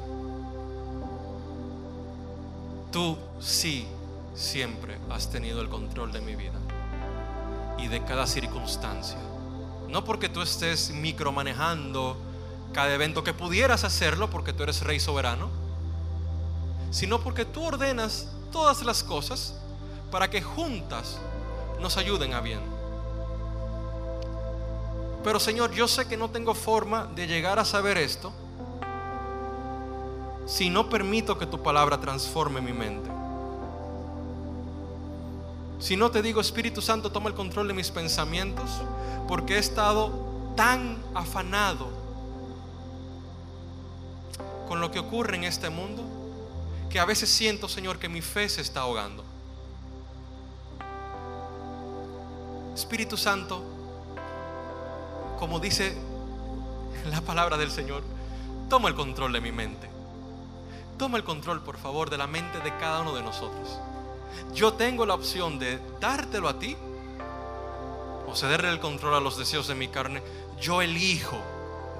Tú 2.91 3.17
sí 3.39 3.87
siempre 4.35 4.97
has 5.09 5.29
tenido 5.29 5.61
el 5.61 5.69
control 5.69 6.11
de 6.11 6.21
mi 6.21 6.35
vida 6.35 6.59
y 7.77 7.87
de 7.87 8.03
cada 8.03 8.27
circunstancia. 8.27 9.17
No 9.89 10.03
porque 10.05 10.29
tú 10.29 10.41
estés 10.41 10.91
micromanejando 10.91 12.17
cada 12.73 12.93
evento 12.93 13.23
que 13.23 13.33
pudieras 13.33 13.83
hacerlo 13.83 14.29
porque 14.29 14.53
tú 14.53 14.63
eres 14.63 14.81
rey 14.81 14.99
soberano 14.99 15.61
sino 16.91 17.21
porque 17.21 17.45
tú 17.45 17.63
ordenas 17.63 18.27
todas 18.51 18.83
las 18.83 19.03
cosas 19.03 19.55
para 20.11 20.29
que 20.29 20.41
juntas 20.41 21.17
nos 21.79 21.97
ayuden 21.97 22.33
a 22.33 22.41
bien. 22.41 22.59
Pero 25.23 25.39
Señor, 25.39 25.71
yo 25.71 25.87
sé 25.87 26.07
que 26.07 26.17
no 26.17 26.29
tengo 26.29 26.53
forma 26.53 27.07
de 27.15 27.27
llegar 27.27 27.59
a 27.59 27.65
saber 27.65 27.97
esto 27.97 28.33
si 30.45 30.69
no 30.69 30.89
permito 30.89 31.37
que 31.37 31.45
tu 31.45 31.61
palabra 31.61 31.99
transforme 31.99 32.59
mi 32.59 32.73
mente. 32.73 33.09
Si 35.79 35.95
no 35.95 36.11
te 36.11 36.21
digo, 36.21 36.41
Espíritu 36.41 36.81
Santo, 36.81 37.11
toma 37.11 37.29
el 37.29 37.35
control 37.35 37.67
de 37.67 37.73
mis 37.73 37.89
pensamientos, 37.89 38.69
porque 39.27 39.55
he 39.55 39.59
estado 39.59 40.11
tan 40.55 41.01
afanado 41.13 41.89
con 44.67 44.79
lo 44.79 44.91
que 44.91 44.99
ocurre 44.99 45.37
en 45.37 45.43
este 45.43 45.69
mundo 45.69 46.03
que 46.89 46.99
a 46.99 47.05
veces 47.05 47.29
siento, 47.29 47.69
Señor, 47.69 47.97
que 47.97 48.09
mi 48.09 48.21
fe 48.21 48.49
se 48.49 48.61
está 48.61 48.81
ahogando. 48.81 49.23
Espíritu 52.75 53.15
Santo, 53.15 53.63
como 55.41 55.59
dice 55.59 55.97
la 57.09 57.19
palabra 57.21 57.57
del 57.57 57.71
Señor, 57.71 58.03
toma 58.69 58.89
el 58.89 58.93
control 58.93 59.33
de 59.33 59.41
mi 59.41 59.51
mente. 59.51 59.89
Toma 60.99 61.17
el 61.17 61.23
control, 61.23 61.63
por 61.63 61.77
favor, 61.77 62.11
de 62.11 62.17
la 62.19 62.27
mente 62.27 62.59
de 62.59 62.77
cada 62.77 63.01
uno 63.01 63.15
de 63.15 63.23
nosotros. 63.23 63.79
Yo 64.53 64.73
tengo 64.73 65.03
la 65.03 65.15
opción 65.15 65.57
de 65.57 65.79
dártelo 65.99 66.47
a 66.47 66.59
ti 66.59 66.77
o 68.27 68.35
cederle 68.35 68.69
el 68.69 68.79
control 68.79 69.15
a 69.15 69.19
los 69.19 69.35
deseos 69.35 69.67
de 69.67 69.73
mi 69.73 69.87
carne. 69.87 70.21
Yo 70.61 70.83
elijo 70.83 71.39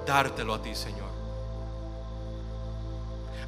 dártelo 0.06 0.54
a 0.54 0.62
ti, 0.62 0.76
Señor. 0.76 1.10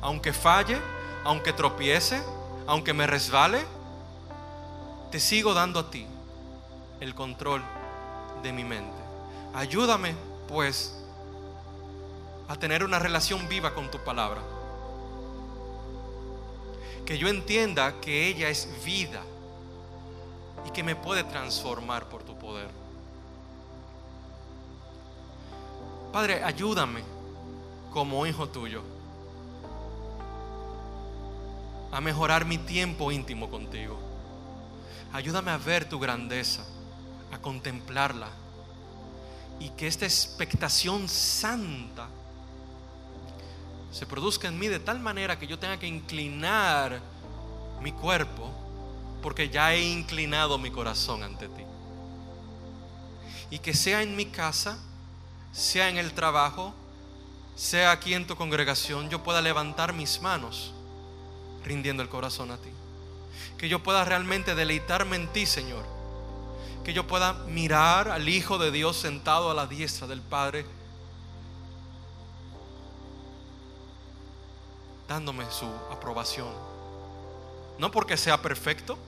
Aunque 0.00 0.32
falle, 0.32 0.76
aunque 1.22 1.52
tropiece, 1.52 2.20
aunque 2.66 2.92
me 2.92 3.06
resbale, 3.06 3.64
te 5.12 5.20
sigo 5.20 5.54
dando 5.54 5.78
a 5.78 5.88
ti 5.88 6.04
el 6.98 7.14
control 7.14 7.62
de 8.42 8.52
mi 8.52 8.64
mente. 8.64 9.03
Ayúdame, 9.54 10.16
pues, 10.48 10.92
a 12.48 12.56
tener 12.56 12.82
una 12.82 12.98
relación 12.98 13.48
viva 13.48 13.72
con 13.72 13.88
tu 13.88 13.98
palabra. 13.98 14.42
Que 17.06 17.18
yo 17.18 17.28
entienda 17.28 18.00
que 18.00 18.26
ella 18.26 18.48
es 18.48 18.68
vida 18.84 19.22
y 20.66 20.70
que 20.70 20.82
me 20.82 20.96
puede 20.96 21.22
transformar 21.22 22.08
por 22.08 22.24
tu 22.24 22.36
poder. 22.36 22.68
Padre, 26.12 26.42
ayúdame 26.42 27.02
como 27.92 28.26
hijo 28.26 28.48
tuyo 28.48 28.82
a 31.92 32.00
mejorar 32.00 32.44
mi 32.44 32.58
tiempo 32.58 33.12
íntimo 33.12 33.48
contigo. 33.48 33.96
Ayúdame 35.12 35.52
a 35.52 35.58
ver 35.58 35.88
tu 35.88 36.00
grandeza, 36.00 36.64
a 37.30 37.38
contemplarla 37.38 38.43
y 39.60 39.70
que 39.70 39.86
esta 39.86 40.04
expectación 40.04 41.08
santa 41.08 42.08
se 43.92 44.06
produzca 44.06 44.48
en 44.48 44.58
mí 44.58 44.66
de 44.66 44.80
tal 44.80 44.98
manera 44.98 45.38
que 45.38 45.46
yo 45.46 45.58
tenga 45.58 45.78
que 45.78 45.86
inclinar 45.86 47.00
mi 47.80 47.92
cuerpo 47.92 48.50
porque 49.22 49.48
ya 49.48 49.72
he 49.72 49.80
inclinado 49.82 50.58
mi 50.58 50.70
corazón 50.70 51.22
ante 51.22 51.48
ti. 51.48 51.62
Y 53.50 53.58
que 53.60 53.72
sea 53.72 54.02
en 54.02 54.16
mi 54.16 54.26
casa, 54.26 54.78
sea 55.52 55.88
en 55.88 55.96
el 55.96 56.12
trabajo, 56.12 56.74
sea 57.54 57.92
aquí 57.92 58.14
en 58.14 58.26
tu 58.26 58.36
congregación, 58.36 59.08
yo 59.08 59.22
pueda 59.22 59.40
levantar 59.40 59.92
mis 59.92 60.20
manos 60.20 60.72
rindiendo 61.64 62.02
el 62.02 62.08
corazón 62.08 62.50
a 62.50 62.56
ti. 62.56 62.70
Que 63.56 63.68
yo 63.68 63.82
pueda 63.82 64.04
realmente 64.04 64.54
deleitarme 64.54 65.16
en 65.16 65.28
ti, 65.28 65.46
Señor. 65.46 65.93
Que 66.84 66.92
yo 66.92 67.06
pueda 67.06 67.32
mirar 67.32 68.08
al 68.08 68.28
Hijo 68.28 68.58
de 68.58 68.70
Dios 68.70 68.96
sentado 68.96 69.50
a 69.50 69.54
la 69.54 69.66
diestra 69.66 70.06
del 70.06 70.20
Padre, 70.20 70.66
dándome 75.08 75.44
su 75.50 75.66
aprobación. 75.90 76.52
No 77.78 77.90
porque 77.90 78.16
sea 78.16 78.40
perfecto, 78.40 78.98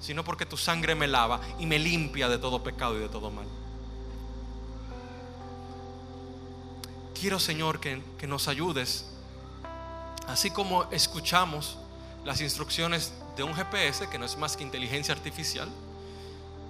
sino 0.00 0.24
porque 0.24 0.46
tu 0.46 0.56
sangre 0.56 0.94
me 0.94 1.06
lava 1.06 1.40
y 1.58 1.66
me 1.66 1.78
limpia 1.78 2.28
de 2.28 2.38
todo 2.38 2.62
pecado 2.62 2.96
y 2.96 3.00
de 3.00 3.08
todo 3.08 3.30
mal. 3.30 3.46
Quiero, 7.18 7.38
Señor, 7.38 7.80
que, 7.80 8.02
que 8.18 8.26
nos 8.26 8.48
ayudes 8.48 9.14
Así 10.26 10.50
como 10.50 10.84
escuchamos 10.90 11.76
las 12.24 12.40
instrucciones 12.40 13.12
de 13.36 13.42
un 13.42 13.54
GPS, 13.54 14.08
que 14.08 14.18
no 14.18 14.24
es 14.24 14.36
más 14.38 14.56
que 14.56 14.62
inteligencia 14.62 15.14
artificial, 15.14 15.68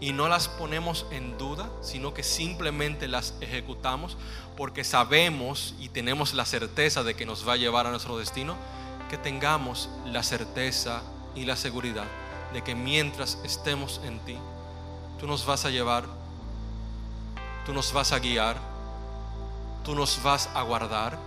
y 0.01 0.13
no 0.13 0.29
las 0.29 0.49
ponemos 0.49 1.07
en 1.11 1.39
duda, 1.39 1.69
sino 1.81 2.15
que 2.15 2.23
simplemente 2.23 3.09
las 3.09 3.35
ejecutamos 3.41 4.17
porque 4.57 4.85
sabemos 4.85 5.75
y 5.79 5.89
tenemos 5.89 6.35
la 6.35 6.45
certeza 6.45 7.03
de 7.03 7.15
que 7.15 7.27
nos 7.27 7.47
va 7.49 7.55
a 7.55 7.57
llevar 7.57 7.87
a 7.87 7.91
nuestro 7.91 8.19
destino, 8.19 8.57
que 9.09 9.19
tengamos 9.19 9.89
la 10.07 10.23
certeza 10.23 11.03
y 11.35 11.45
la 11.45 11.57
seguridad 11.57 12.07
de 12.53 12.63
que 12.63 12.75
mientras 12.75 13.39
estemos 13.45 14.01
en 14.05 14.19
ti, 14.21 14.37
tú 15.19 15.27
nos 15.27 15.47
vas 15.47 15.65
a 15.65 15.71
llevar, 15.71 16.05
tú 17.67 17.73
nos 17.73 17.93
vas 17.93 18.13
a 18.13 18.19
guiar, 18.19 18.57
tú 19.85 19.95
nos 19.95 20.23
vas 20.23 20.49
a 20.55 20.63
guardar 20.63 21.19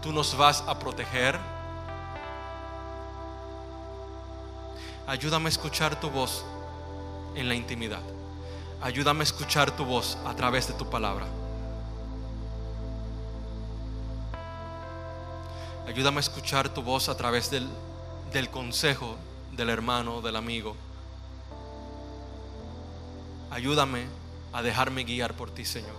tú 0.00 0.12
nos 0.12 0.36
vas 0.36 0.64
a 0.66 0.78
proteger. 0.78 1.38
Ayúdame 5.06 5.46
a 5.46 5.48
escuchar 5.48 5.98
tu 5.98 6.08
voz 6.10 6.44
en 7.34 7.48
la 7.48 7.54
intimidad. 7.54 8.02
Ayúdame 8.82 9.20
a 9.20 9.24
escuchar 9.24 9.76
tu 9.76 9.84
voz 9.84 10.16
a 10.24 10.34
través 10.34 10.68
de 10.68 10.74
tu 10.74 10.88
palabra. 10.88 11.26
Ayúdame 15.86 16.18
a 16.18 16.20
escuchar 16.20 16.68
tu 16.68 16.82
voz 16.82 17.08
a 17.08 17.16
través 17.16 17.50
del, 17.50 17.68
del 18.32 18.48
consejo 18.48 19.16
del 19.52 19.68
hermano, 19.68 20.22
del 20.22 20.36
amigo. 20.36 20.76
Ayúdame 23.50 24.06
a 24.52 24.62
dejarme 24.62 25.04
guiar 25.04 25.34
por 25.34 25.50
ti, 25.50 25.64
Señor. 25.64 25.96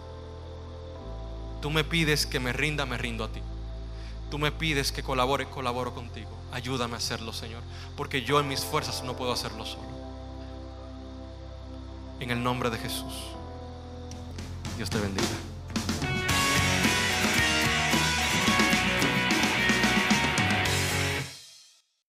Tú 1.62 1.70
me 1.70 1.84
pides 1.84 2.26
que 2.26 2.40
me 2.40 2.54
rinda, 2.54 2.86
me 2.86 2.98
rindo 2.98 3.24
a 3.24 3.30
ti. 3.30 3.42
tú 4.32 4.40
me 4.40 4.52
pides 4.52 4.94
que 4.94 5.04
colabore, 5.04 5.46
colaboro 5.50 5.94
contigo. 5.94 6.30
Ayúdame 6.54 6.96
a 6.96 6.98
hacerlo, 6.98 7.34
Señor, 7.34 7.62
porque 7.98 8.24
yo 8.24 8.40
en 8.40 8.48
mis 8.48 8.62
fuerzas 8.62 9.04
no 9.04 9.16
puedo 9.18 9.34
hacerlo 9.34 9.66
solo. 9.66 9.91
En 12.22 12.30
el 12.30 12.44
nombre 12.44 12.70
de 12.70 12.78
Jesús. 12.78 13.32
Dios 14.78 14.92
te 14.92 15.00
bendiga. 15.00 15.51